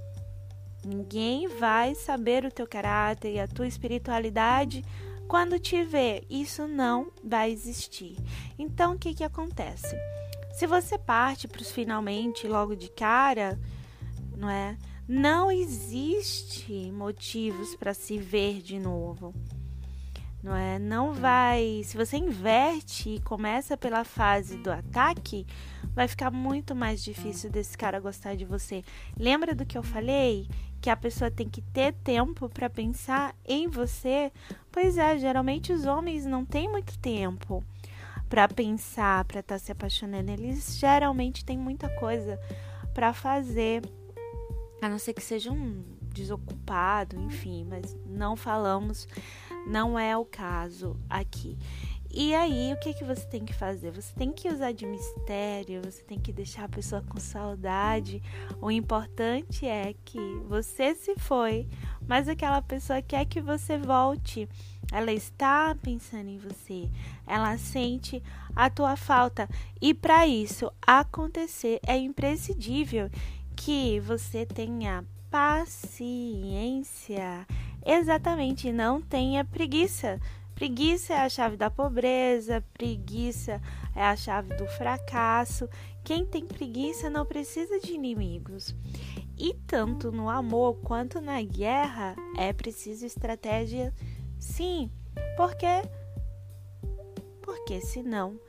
Ninguém 0.84 1.46
vai 1.46 1.94
saber 1.94 2.44
o 2.44 2.50
teu 2.50 2.66
caráter 2.66 3.32
e 3.32 3.40
a 3.40 3.48
tua 3.48 3.66
espiritualidade 3.66 4.84
quando 5.28 5.58
te 5.58 5.82
ver. 5.84 6.24
Isso 6.28 6.66
não 6.66 7.12
vai 7.22 7.50
existir. 7.50 8.16
Então, 8.58 8.94
o 8.94 8.98
que, 8.98 9.14
que 9.14 9.24
acontece? 9.24 9.96
Se 10.52 10.66
você 10.66 10.98
parte 10.98 11.46
para 11.46 11.60
os 11.60 11.70
finalmente 11.70 12.48
logo 12.48 12.74
de 12.74 12.88
cara, 12.88 13.58
não 14.36 14.48
é? 14.48 14.76
Não 15.08 15.50
existe 15.50 16.90
motivos 16.92 17.74
para 17.76 17.94
se 17.94 18.18
ver 18.18 18.60
de 18.60 18.78
novo. 18.78 19.34
Não 20.42 20.54
é? 20.54 20.78
Não 20.78 21.12
vai. 21.12 21.82
Se 21.84 21.96
você 21.96 22.16
inverte 22.16 23.10
e 23.10 23.20
começa 23.20 23.76
pela 23.76 24.04
fase 24.04 24.56
do 24.58 24.70
ataque, 24.70 25.46
vai 25.94 26.06
ficar 26.06 26.30
muito 26.30 26.74
mais 26.74 27.02
difícil 27.02 27.50
desse 27.50 27.76
cara 27.76 28.00
gostar 28.00 28.36
de 28.36 28.44
você. 28.44 28.84
Lembra 29.18 29.54
do 29.54 29.66
que 29.66 29.78
eu 29.78 29.82
falei? 29.82 30.48
que 30.86 30.90
a 30.90 30.96
pessoa 30.96 31.30
tem 31.30 31.48
que 31.48 31.60
ter 31.60 31.92
tempo 31.94 32.48
para 32.48 32.70
pensar 32.70 33.34
em 33.44 33.66
você, 33.66 34.30
pois 34.70 34.96
é, 34.96 35.18
geralmente 35.18 35.72
os 35.72 35.84
homens 35.84 36.24
não 36.24 36.44
têm 36.44 36.70
muito 36.70 36.96
tempo 36.98 37.64
para 38.28 38.46
pensar, 38.46 39.24
para 39.24 39.40
estar 39.40 39.56
tá 39.56 39.58
se 39.58 39.72
apaixonando. 39.72 40.30
Eles 40.30 40.78
geralmente 40.78 41.44
têm 41.44 41.58
muita 41.58 41.88
coisa 41.88 42.38
para 42.94 43.12
fazer, 43.12 43.82
a 44.80 44.88
não 44.88 44.98
ser 44.98 45.12
que 45.14 45.22
seja 45.22 45.50
um 45.50 45.82
desocupado, 46.12 47.18
enfim, 47.20 47.66
mas 47.68 47.96
não 48.06 48.36
falamos, 48.36 49.06
não 49.66 49.98
é 49.98 50.16
o 50.16 50.24
caso 50.24 50.96
aqui. 51.08 51.58
E 52.18 52.34
aí, 52.34 52.72
o 52.72 52.78
que, 52.78 52.94
que 52.94 53.04
você 53.04 53.26
tem 53.26 53.44
que 53.44 53.52
fazer? 53.52 53.90
Você 53.90 54.10
tem 54.14 54.32
que 54.32 54.48
usar 54.48 54.72
de 54.72 54.86
mistério, 54.86 55.82
você 55.84 56.02
tem 56.02 56.18
que 56.18 56.32
deixar 56.32 56.64
a 56.64 56.68
pessoa 56.68 57.02
com 57.02 57.20
saudade. 57.20 58.22
O 58.58 58.70
importante 58.70 59.66
é 59.66 59.94
que 60.02 60.18
você 60.48 60.94
se 60.94 61.14
foi, 61.16 61.68
mas 62.08 62.26
aquela 62.26 62.62
pessoa 62.62 63.02
quer 63.02 63.26
que 63.26 63.38
você 63.38 63.76
volte. 63.76 64.48
Ela 64.90 65.12
está 65.12 65.74
pensando 65.74 66.30
em 66.30 66.38
você, 66.38 66.88
ela 67.26 67.58
sente 67.58 68.22
a 68.54 68.70
tua 68.70 68.96
falta. 68.96 69.46
E 69.78 69.92
para 69.92 70.26
isso 70.26 70.72
acontecer, 70.86 71.80
é 71.86 71.98
imprescindível 71.98 73.10
que 73.56 73.98
você 74.00 74.44
tenha 74.44 75.04
paciência. 75.30 76.86
Exatamente, 77.84 78.70
não 78.70 79.00
tenha 79.00 79.44
preguiça. 79.44 80.20
Preguiça 80.54 81.12
é 81.12 81.18
a 81.18 81.28
chave 81.28 81.56
da 81.56 81.70
pobreza, 81.70 82.64
preguiça 82.72 83.60
é 83.94 84.02
a 84.02 84.16
chave 84.16 84.54
do 84.54 84.66
fracasso. 84.66 85.68
Quem 86.04 86.24
tem 86.24 86.46
preguiça 86.46 87.10
não 87.10 87.26
precisa 87.26 87.78
de 87.80 87.92
inimigos. 87.92 88.74
E 89.38 89.52
tanto 89.66 90.10
no 90.10 90.30
amor 90.30 90.76
quanto 90.76 91.20
na 91.20 91.42
guerra 91.42 92.16
é 92.38 92.52
preciso 92.52 93.04
estratégia, 93.04 93.92
sim. 94.38 94.90
Porque 95.36 95.66
porque 97.42 97.80
senão 97.80 98.40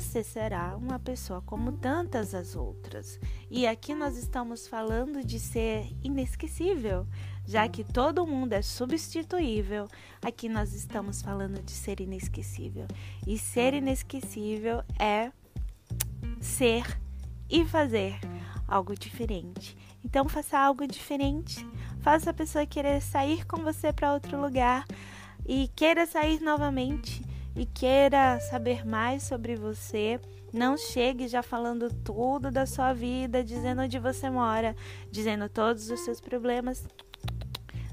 você 0.00 0.24
será 0.24 0.74
uma 0.74 0.98
pessoa 0.98 1.42
como 1.42 1.72
tantas 1.72 2.34
as 2.34 2.56
outras. 2.56 3.20
E 3.50 3.66
aqui 3.66 3.94
nós 3.94 4.16
estamos 4.16 4.66
falando 4.66 5.22
de 5.22 5.38
ser 5.38 5.86
inesquecível, 6.02 7.06
já 7.44 7.68
que 7.68 7.84
todo 7.84 8.26
mundo 8.26 8.54
é 8.54 8.62
substituível. 8.62 9.86
Aqui 10.22 10.48
nós 10.48 10.72
estamos 10.72 11.20
falando 11.20 11.62
de 11.62 11.72
ser 11.72 12.00
inesquecível. 12.00 12.86
E 13.26 13.36
ser 13.36 13.74
inesquecível 13.74 14.82
é 14.98 15.30
ser 16.40 16.98
e 17.50 17.62
fazer 17.66 18.18
algo 18.66 18.94
diferente. 18.94 19.76
Então 20.02 20.26
faça 20.26 20.58
algo 20.58 20.86
diferente. 20.86 21.68
Faça 22.00 22.30
a 22.30 22.34
pessoa 22.34 22.64
querer 22.64 23.02
sair 23.02 23.44
com 23.44 23.58
você 23.58 23.92
para 23.92 24.14
outro 24.14 24.40
lugar 24.40 24.86
e 25.44 25.68
queira 25.76 26.06
sair 26.06 26.40
novamente 26.40 27.22
e 27.54 27.66
queira 27.66 28.40
saber 28.40 28.86
mais 28.86 29.22
sobre 29.22 29.56
você, 29.56 30.20
não 30.52 30.76
chegue 30.76 31.28
já 31.28 31.42
falando 31.42 31.92
tudo 32.02 32.50
da 32.50 32.66
sua 32.66 32.92
vida, 32.92 33.42
dizendo 33.42 33.82
onde 33.82 33.98
você 33.98 34.28
mora, 34.28 34.76
dizendo 35.10 35.48
todos 35.48 35.90
os 35.90 36.00
seus 36.00 36.20
problemas. 36.20 36.86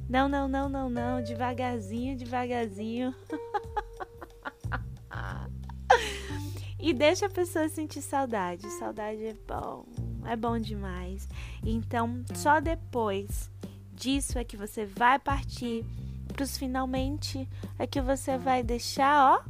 Não, 0.09 0.27
não, 0.27 0.47
não, 0.47 0.67
não, 0.67 0.89
não, 0.89 1.21
devagarzinho, 1.21 2.17
devagarzinho. 2.17 3.13
e 6.79 6.93
deixa 6.93 7.27
a 7.27 7.29
pessoa 7.29 7.69
sentir 7.69 8.01
saudade. 8.01 8.67
Saudade 8.71 9.23
é 9.23 9.35
bom, 9.47 9.85
é 10.25 10.35
bom 10.35 10.57
demais. 10.57 11.29
Então, 11.63 12.23
só 12.33 12.59
depois 12.59 13.51
disso 13.93 14.39
é 14.39 14.43
que 14.43 14.57
você 14.57 14.85
vai 14.85 15.19
partir 15.19 15.85
pros 16.33 16.57
finalmente 16.57 17.47
é 17.77 17.85
que 17.85 18.01
você 18.01 18.37
vai 18.37 18.63
deixar, 18.63 19.33
ó, 19.33 19.43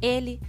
ele 0.00 0.40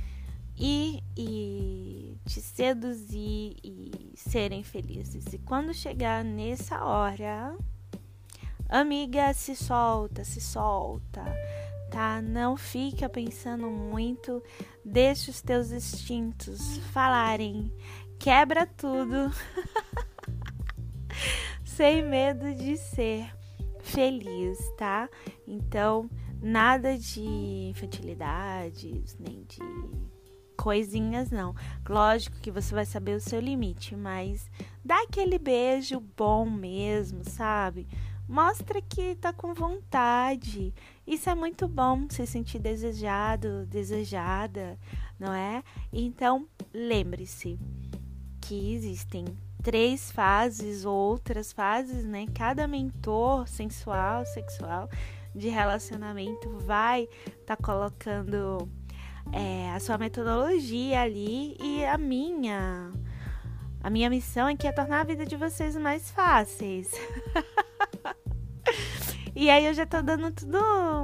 ir 0.58 1.02
e 1.18 2.18
te 2.26 2.42
seduzir 2.42 3.56
e 3.64 4.14
serem 4.16 4.62
felizes. 4.62 5.26
E 5.34 5.38
quando 5.40 5.74
chegar 5.74 6.24
nessa 6.24 6.84
hora, 6.84 7.56
amiga, 8.68 9.34
se 9.34 9.56
solta, 9.56 10.24
se 10.24 10.42
solta, 10.42 11.24
tá? 11.90 12.22
Não 12.22 12.58
fica 12.58 13.08
pensando 13.08 13.70
muito, 13.70 14.44
deixa 14.84 15.32
os 15.32 15.42
teus 15.42 15.72
instintos 15.72 16.78
falarem, 16.92 17.74
quebra 18.20 18.68
tudo. 18.68 19.34
Sem 21.64 22.04
medo 22.04 22.54
de 22.54 22.76
ser 22.76 23.39
feliz, 23.80 24.58
tá? 24.78 25.10
Então, 25.48 26.10
nada 26.42 26.98
de 26.98 27.22
infantilidades, 27.70 29.18
nem 29.20 29.44
de 29.44 29.60
coisinhas, 30.58 31.32
não. 31.32 31.56
Lógico 31.88 32.38
que 32.40 32.52
você 32.52 32.76
vai 32.76 32.86
saber 32.86 33.16
o 33.16 33.22
seu 33.22 33.40
limite, 33.40 33.96
mas 33.96 34.50
dá 34.84 35.02
aquele 35.04 35.40
beijo 35.40 36.02
bom 36.18 36.50
mesmo, 36.50 37.24
sabe? 37.24 37.88
Mostra 38.28 38.82
que 38.82 39.16
tá 39.16 39.34
com 39.34 39.54
vontade. 39.54 40.74
Isso 41.08 41.30
é 41.30 41.34
muito 41.34 41.68
bom, 41.68 42.08
se 42.10 42.28
sentir 42.28 42.60
desejado, 42.60 43.66
desejada, 43.66 44.78
não 45.18 45.34
é? 45.34 45.64
Então, 45.92 46.48
lembre-se 46.74 47.58
que 48.42 48.74
existem 48.74 49.26
três 49.62 50.12
fases 50.12 50.86
ou 50.86 50.94
outras 50.94 51.52
fases, 51.52 52.06
né? 52.06 52.26
Cada 52.34 52.68
mentor 52.68 53.48
sensual, 53.48 54.26
sexual 54.26 54.90
de 55.36 55.50
relacionamento 55.50 56.50
vai 56.60 57.04
estar 57.28 57.56
tá 57.56 57.58
colocando 57.58 58.70
é, 59.32 59.72
a 59.72 59.80
sua 59.80 59.98
metodologia 59.98 61.02
ali 61.02 61.56
e 61.60 61.86
a 61.86 61.98
minha. 61.98 62.92
A 63.82 63.90
minha 63.90 64.10
missão 64.10 64.48
aqui 64.48 64.68
é 64.68 64.72
tornar 64.74 65.02
a 65.02 65.04
vida 65.06 65.26
de 65.26 65.38
vocês 65.38 65.76
mais 65.78 66.12
fáceis. 66.12 66.92
e 69.34 69.50
aí 69.50 69.66
eu 69.66 69.74
já 69.74 69.86
tô 69.86 70.02
dando 70.02 70.32
tudo 70.32 70.60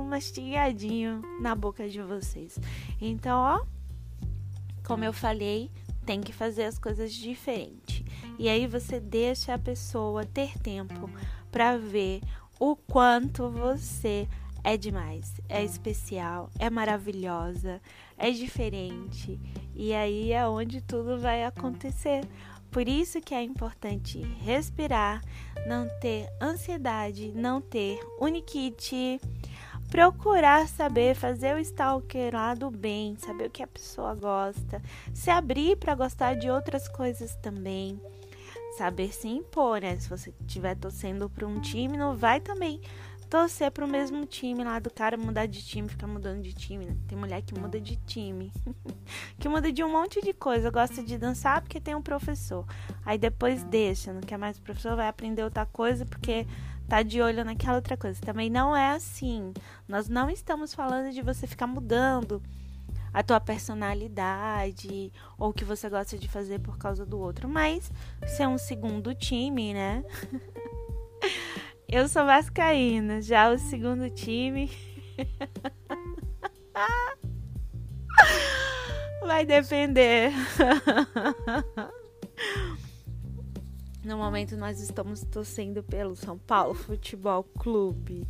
mastigadinho 0.10 1.22
na 1.40 1.56
boca 1.56 1.88
de 1.88 2.02
vocês. 2.02 2.60
Então, 3.00 3.38
ó, 3.38 3.66
como 4.86 5.06
eu 5.06 5.14
falei, 5.14 5.72
tem 6.06 6.20
que 6.20 6.34
fazer 6.34 6.66
as 6.66 6.78
coisas 6.78 7.14
diferente. 7.14 8.05
E 8.38 8.50
aí 8.50 8.68
você 8.68 9.00
deixa 9.00 9.54
a 9.54 9.60
pessoa 9.60 10.26
ter 10.26 10.58
tempo 10.60 11.10
para 11.52 11.78
ver 11.78 12.22
o 12.60 12.76
quanto 12.76 13.50
você 13.50 14.28
é 14.64 14.76
demais, 14.76 15.40
é 15.48 15.64
especial, 15.64 16.50
é 16.58 16.70
maravilhosa, 16.70 17.80
é 18.18 18.32
diferente. 18.32 19.40
E 19.76 19.94
aí 19.94 20.32
é 20.32 20.48
onde 20.48 20.82
tudo 20.82 21.20
vai 21.20 21.44
acontecer. 21.44 22.28
Por 22.72 22.88
isso 22.88 23.22
que 23.22 23.34
é 23.34 23.44
importante 23.44 24.20
respirar, 24.42 25.22
não 25.68 25.88
ter 26.02 26.28
ansiedade, 26.42 27.32
não 27.34 27.62
ter 27.62 28.00
uniquite, 28.20 29.22
procurar 29.90 30.68
saber 30.68 31.16
fazer 31.16 31.56
o 31.56 31.60
stalker 31.60 32.34
lá 32.34 32.54
do 32.54 32.72
bem, 32.72 33.16
saber 33.18 33.48
o 33.48 33.52
que 33.52 33.64
a 33.64 33.68
pessoa 33.68 34.16
gosta, 34.16 34.82
se 35.14 35.30
abrir 35.30 35.78
para 35.78 35.96
gostar 35.96 36.34
de 36.34 36.50
outras 36.50 36.88
coisas 36.88 37.36
também 37.36 38.02
saber 38.78 39.14
se 39.14 39.28
impor, 39.28 39.82
né? 39.82 39.98
Se 40.00 40.10
você 40.10 40.34
estiver 40.42 40.76
torcendo 40.76 41.30
para 41.30 41.48
um 41.48 41.60
time, 41.60 41.98
não 41.98 42.16
vai 42.16 42.40
também 42.40 42.82
torcer 43.30 43.72
para 43.72 43.84
o 43.84 43.88
mesmo 43.88 44.26
time 44.26 44.64
lá 44.64 44.80
do 44.80 44.90
cara 44.90 45.18
mudar 45.18 45.46
de 45.46 45.64
time, 45.66 45.90
ficar 45.90 46.08
mudando 46.08 46.42
de 46.42 46.54
time. 46.54 46.86
Né? 46.86 46.96
Tem 47.08 47.18
mulher 47.18 47.42
que 47.42 47.58
muda 47.60 47.80
de 47.80 47.96
time, 47.98 48.52
que 49.40 49.50
muda 49.50 49.72
de 49.72 49.84
um 49.84 49.92
monte 49.92 50.22
de 50.22 50.34
coisa. 50.34 50.70
Gosta 50.70 51.04
de 51.04 51.18
dançar 51.18 51.62
porque 51.62 51.82
tem 51.82 51.96
um 51.96 52.02
professor. 52.02 52.66
Aí 53.06 53.18
depois 53.18 53.64
deixa, 53.64 54.14
não 54.14 54.22
quer 54.22 54.38
mais 54.38 54.58
o 54.58 54.62
professor, 54.62 54.96
vai 54.96 55.08
aprender 55.08 55.44
outra 55.44 55.66
coisa 55.66 56.06
porque 56.06 56.46
tá 56.88 57.02
de 57.02 57.22
olho 57.22 57.44
naquela 57.44 57.78
outra 57.78 57.98
coisa. 57.98 58.22
Também 58.22 58.50
não 58.50 58.76
é 58.76 58.92
assim. 58.92 59.54
Nós 59.88 60.08
não 60.08 60.30
estamos 60.30 60.74
falando 60.74 61.12
de 61.12 61.22
você 61.22 61.48
ficar 61.48 61.68
mudando 61.68 62.42
a 63.16 63.24
tua 63.24 63.40
personalidade 63.40 65.10
ou 65.38 65.52
o 65.52 65.54
que 65.54 65.64
você 65.64 65.90
gosta 65.90 66.18
de 66.18 66.28
fazer 66.28 66.60
por 66.60 66.78
causa 66.78 67.06
do 67.06 67.18
outro, 67.18 67.48
mas 67.48 67.90
ser 68.28 68.46
um 68.46 68.58
segundo 68.58 69.16
time, 69.16 69.74
né? 69.74 70.04
Eu 71.88 72.10
sou 72.10 72.26
vascaína, 72.26 73.22
já 73.22 73.50
o 73.50 73.58
segundo 73.58 74.10
time 74.10 74.70
vai 79.26 79.46
depender. 79.46 80.34
No 84.04 84.18
momento 84.18 84.56
nós 84.56 84.80
estamos 84.80 85.24
torcendo 85.24 85.82
pelo 85.82 86.16
São 86.16 86.38
Paulo 86.38 86.76
Futebol 86.76 87.44
Clube. 87.44 88.28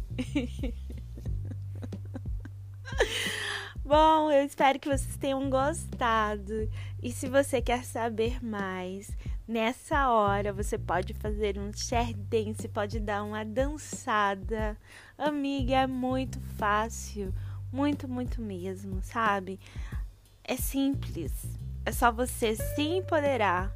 Bom, 3.88 4.32
eu 4.32 4.44
espero 4.44 4.80
que 4.80 4.90
vocês 4.90 5.16
tenham 5.16 5.48
gostado. 5.48 6.68
E 7.04 7.12
se 7.12 7.30
você 7.30 7.62
quer 7.62 7.86
saber 7.86 8.44
mais, 8.44 9.12
nessa 9.48 10.10
hora 10.10 10.52
você 10.52 10.76
pode 10.76 11.14
fazer 11.14 11.60
um 11.60 11.72
share 11.72 12.16
dance, 12.16 12.68
pode 12.68 13.00
dar 13.00 13.24
uma 13.24 13.46
dançada. 13.46 14.76
Amiga, 15.16 15.76
é 15.82 15.86
muito 15.86 16.40
fácil, 16.58 17.32
muito, 17.72 18.08
muito 18.08 18.42
mesmo, 18.42 19.04
sabe? 19.04 19.60
É 20.44 20.58
simples. 20.58 21.32
É 21.86 21.92
só 21.92 22.12
você 22.12 22.56
se 22.56 22.82
empoderar, 22.82 23.72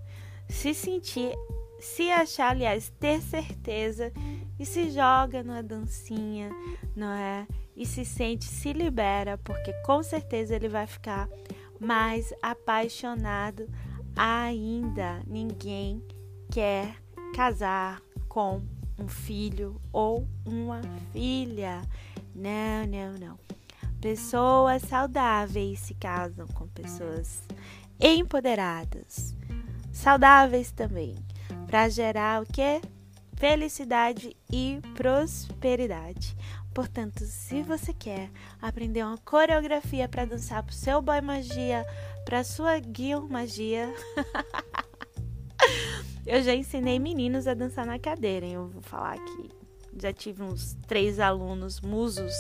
se 0.48 0.74
sentir, 0.74 1.36
se 1.80 2.10
achar, 2.10 2.50
aliás, 2.50 2.92
ter 3.00 3.22
certeza 3.22 4.12
e 4.60 4.66
se 4.66 4.90
joga 4.90 5.44
numa 5.44 5.62
dancinha, 5.62 6.50
não 6.96 7.12
é? 7.12 7.46
E 7.80 7.86
se 7.86 8.04
sente, 8.04 8.44
se 8.44 8.74
libera, 8.74 9.38
porque 9.38 9.72
com 9.86 10.04
certeza 10.04 10.54
ele 10.54 10.68
vai 10.68 10.86
ficar 10.86 11.30
mais 11.80 12.34
apaixonado 12.42 13.70
ainda. 14.18 15.22
Ninguém 15.26 16.04
quer 16.52 16.94
casar 17.34 18.02
com 18.28 18.62
um 19.00 19.08
filho 19.08 19.80
ou 19.94 20.28
uma 20.46 20.82
filha. 21.14 21.82
Não, 22.36 22.86
não, 22.86 23.14
não. 23.14 23.40
Pessoas 24.02 24.82
saudáveis 24.82 25.80
se 25.80 25.94
casam 25.94 26.48
com 26.48 26.68
pessoas 26.68 27.44
empoderadas, 28.00 29.36
saudáveis 29.92 30.72
também, 30.72 31.16
para 31.68 31.88
gerar 31.88 32.42
o 32.42 32.46
que? 32.46 32.82
Felicidade 33.36 34.36
e 34.52 34.82
prosperidade. 34.96 36.36
Portanto, 36.74 37.26
se 37.26 37.62
você 37.64 37.94
quer 37.94 38.30
aprender 38.62 39.04
uma 39.04 39.18
coreografia 39.18 40.08
para 40.08 40.26
dançar 40.26 40.64
pro 40.64 40.74
seu 40.74 41.02
boy 41.02 41.20
magia, 41.22 41.86
para 42.26 42.44
sua 42.44 42.80
Gil 42.80 43.28
magia, 43.28 43.94
eu 46.26 46.42
já 46.44 46.54
ensinei 46.54 47.00
meninos 47.00 47.48
a 47.48 47.54
dançar 47.54 47.86
na 47.86 47.98
cadeira. 47.98 48.46
Hein? 48.46 48.54
Eu 48.54 48.68
vou 48.68 48.82
falar 48.82 49.18
que 49.18 49.50
já 50.00 50.14
tive 50.14 50.44
uns 50.44 50.76
três 50.88 51.20
alunos 51.20 51.82
musos 51.82 52.34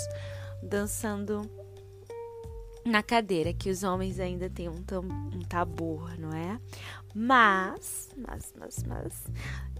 dançando 0.61 1.49
na 2.85 3.03
cadeira, 3.03 3.53
que 3.53 3.69
os 3.69 3.83
homens 3.83 4.19
ainda 4.19 4.49
têm 4.49 4.69
um, 4.69 4.83
um 5.33 5.39
tabu, 5.41 6.01
não 6.17 6.31
é? 6.31 6.59
Mas, 7.13 8.09
mas, 8.15 8.53
mas, 8.57 8.83
mas, 8.83 9.25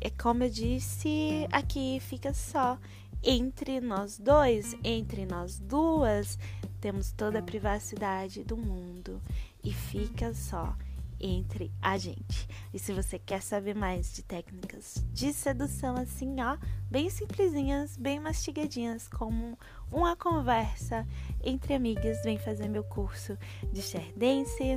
é 0.02 0.10
como 0.10 0.43
eu 0.43 0.50
disse, 0.50 1.47
aqui 1.52 2.00
fica 2.02 2.34
só 2.34 2.78
entre 3.24 3.80
nós 3.82 4.17
dois, 4.17 4.76
entre 4.84 5.26
nós 5.26 5.59
duas, 5.59 6.38
temos 6.80 7.11
toda 7.11 7.39
a 7.39 7.43
privacidade 7.43 8.43
do 8.43 8.55
mundo. 8.55 9.22
E 9.63 9.74
fica 9.74 10.34
só 10.34 10.76
entre 11.20 11.72
a 11.82 11.97
gente. 11.97 12.47
E 12.74 12.80
se 12.80 12.93
você 12.93 13.20
quer 13.20 13.41
saber 13.41 13.76
mais 13.76 14.13
de 14.13 14.24
técnicas 14.24 15.03
de 15.11 15.34
sedução 15.34 15.95
assim, 15.95 16.36
ó, 16.41 16.57
bem 16.89 17.09
simplesinhas, 17.09 17.97
bem 17.97 18.20
mastigadinhas, 18.20 19.07
como 19.07 19.57
uma 19.91 20.15
conversa 20.15 21.05
entre 21.43 21.74
amigas, 21.74 22.22
vem 22.24 22.38
fazer 22.38 22.67
meu 22.67 22.84
curso 22.84 23.38
de 23.72 23.82
share 23.82 24.13
dance, 24.15 24.76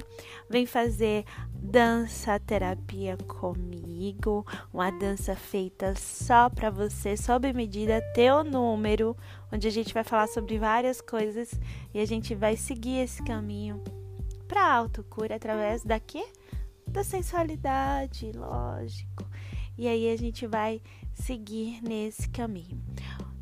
vem 0.48 0.66
fazer 0.66 1.24
dança 1.54 2.38
terapia 2.40 3.16
comigo, 3.16 4.46
uma 4.72 4.90
dança 4.90 5.36
feita 5.36 5.94
só 5.94 6.48
para 6.48 6.70
você, 6.70 7.16
sob 7.16 7.52
medida, 7.52 8.02
teu 8.14 8.42
número, 8.42 9.16
onde 9.52 9.68
a 9.68 9.70
gente 9.70 9.92
vai 9.92 10.04
falar 10.04 10.28
sobre 10.28 10.58
várias 10.58 11.00
coisas 11.00 11.52
e 11.92 12.00
a 12.00 12.06
gente 12.06 12.34
vai 12.34 12.56
seguir 12.56 12.98
esse 12.98 13.22
caminho 13.22 13.82
para 14.52 14.70
autocura 14.70 15.36
através 15.36 15.82
da 15.82 15.98
quê? 15.98 16.26
Da 16.86 17.02
sensualidade, 17.02 18.32
lógico. 18.32 19.24
E 19.78 19.88
aí 19.88 20.12
a 20.12 20.16
gente 20.18 20.46
vai 20.46 20.82
seguir 21.14 21.80
nesse 21.82 22.28
caminho. 22.28 22.78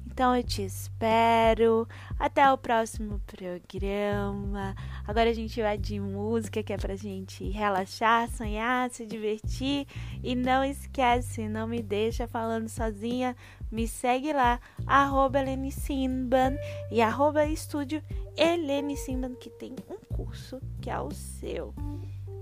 Então 0.07 0.37
eu 0.37 0.45
te 0.45 0.63
espero. 0.63 1.89
Até 2.17 2.49
o 2.53 2.57
próximo 2.57 3.21
programa. 3.27 4.77
Agora 5.05 5.31
a 5.31 5.33
gente 5.33 5.61
vai 5.61 5.77
de 5.77 5.99
música 5.99 6.63
que 6.63 6.73
é 6.73 6.77
pra 6.77 6.95
gente 6.95 7.49
relaxar, 7.51 8.31
sonhar, 8.31 8.89
se 8.91 9.05
divertir. 9.05 9.89
E 10.23 10.37
não 10.37 10.63
esquece, 10.63 11.49
não 11.49 11.67
me 11.67 11.83
deixa 11.83 12.29
falando 12.29 12.69
sozinha. 12.69 13.35
Me 13.69 13.89
segue 13.89 14.33
lá, 14.33 14.61
arroba 14.87 15.41
Helene 15.41 15.73
Simban 15.73 16.57
e 16.89 17.03
arroba 17.03 17.47
estúdio 17.47 18.01
Helene 18.37 18.97
Simban, 18.97 19.35
que 19.35 19.51
tem 19.51 19.75
um 19.89 20.00
curso 20.25 20.61
que 20.83 20.91
é 20.91 21.01
o 21.01 21.11
seu 21.11 21.75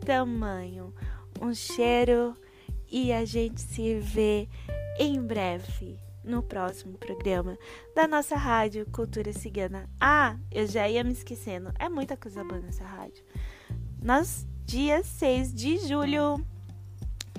tamanho. 0.05 0.93
Um 1.41 1.55
cheiro 1.55 2.37
e 2.91 3.13
a 3.13 3.25
gente 3.25 3.61
se 3.61 4.01
vê 4.01 4.49
em 4.99 5.21
breve 5.21 5.97
no 6.25 6.43
próximo 6.43 6.99
programa 6.99 7.57
da 7.95 8.09
nossa 8.09 8.37
rádio 8.37 8.85
Cultura 8.91 9.33
Cigana. 9.33 9.89
Ah, 10.01 10.37
eu 10.51 10.67
já 10.67 10.89
ia 10.89 11.05
me 11.05 11.13
esquecendo, 11.13 11.73
é 11.79 11.89
muita 11.89 12.17
coisa 12.17 12.43
boa 12.43 12.61
nessa 12.61 12.85
rádio. 12.85 13.25
Nós, 14.03 14.47
dia 14.67 15.05
6 15.05 15.55
de 15.55 15.79
julho, 15.79 16.45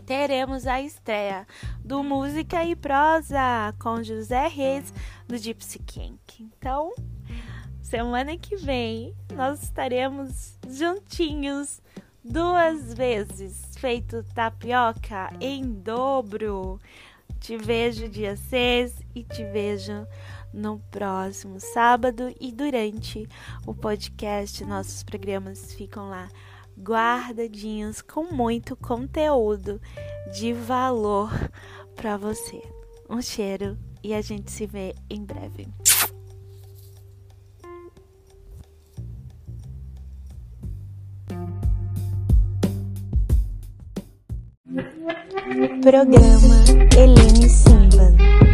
teremos 0.06 0.66
a 0.66 0.82
estreia 0.82 1.46
do 1.84 2.02
Música 2.02 2.64
e 2.64 2.78
Prosa 2.78 3.76
com 3.78 4.02
José 4.02 4.48
Reis 4.48 4.94
do 5.28 5.38
Gypsy 5.38 5.80
King. 5.80 6.18
Então, 6.40 6.94
semana 7.90 8.38
que 8.38 8.56
vem 8.56 9.16
nós 9.34 9.64
estaremos 9.64 10.60
juntinhos 10.70 11.82
duas 12.24 12.94
vezes, 12.94 13.64
feito 13.78 14.24
tapioca 14.36 15.34
em 15.42 15.64
dobro. 15.74 16.80
Te 17.40 17.58
vejo 17.58 18.08
dia 18.08 18.38
6 18.38 18.94
e 19.16 19.24
te 19.24 19.44
vejo 19.44 20.06
no 20.54 20.78
próximo 20.92 21.60
sábado 21.60 22.32
e 22.40 22.52
durante 22.52 23.28
o 23.66 23.74
podcast 23.74 24.64
nossos 24.66 25.02
programas 25.02 25.74
ficam 25.74 26.10
lá 26.10 26.30
guardadinhos 26.78 28.04
com 28.04 28.32
muito 28.32 28.76
conteúdo 28.76 29.82
de 30.32 30.54
valor 30.54 31.32
para 31.96 32.18
você. 32.18 32.62
Um 33.10 33.20
cheiro 33.20 33.76
e 34.04 34.14
a 34.14 34.22
gente 34.22 34.52
se 34.52 34.68
vê 34.68 34.94
em 35.10 35.26
breve. 35.26 35.68
Programa 45.82 46.64
Helene 46.94 47.50
Simba. 47.50 48.49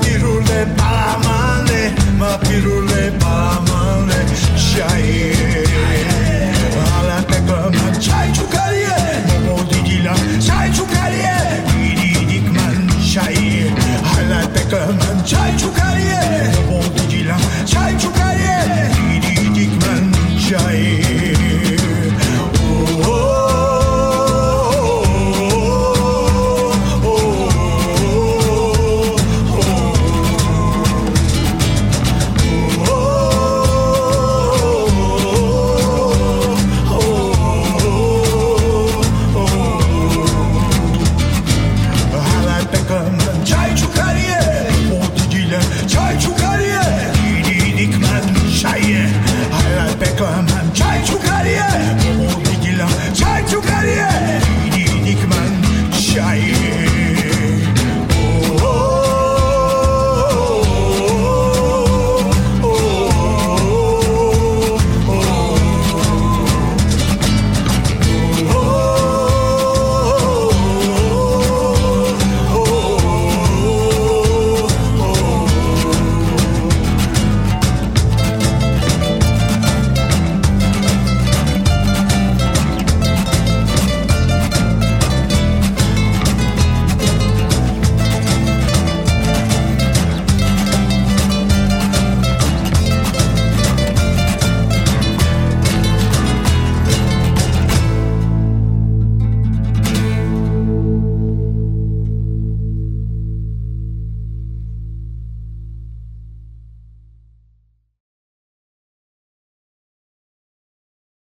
pirule 0.00 0.66
pamane, 0.76 1.94
ma 2.18 2.38
pirule 2.38 3.12
pamane, 3.20 4.20
şair. 4.56 5.41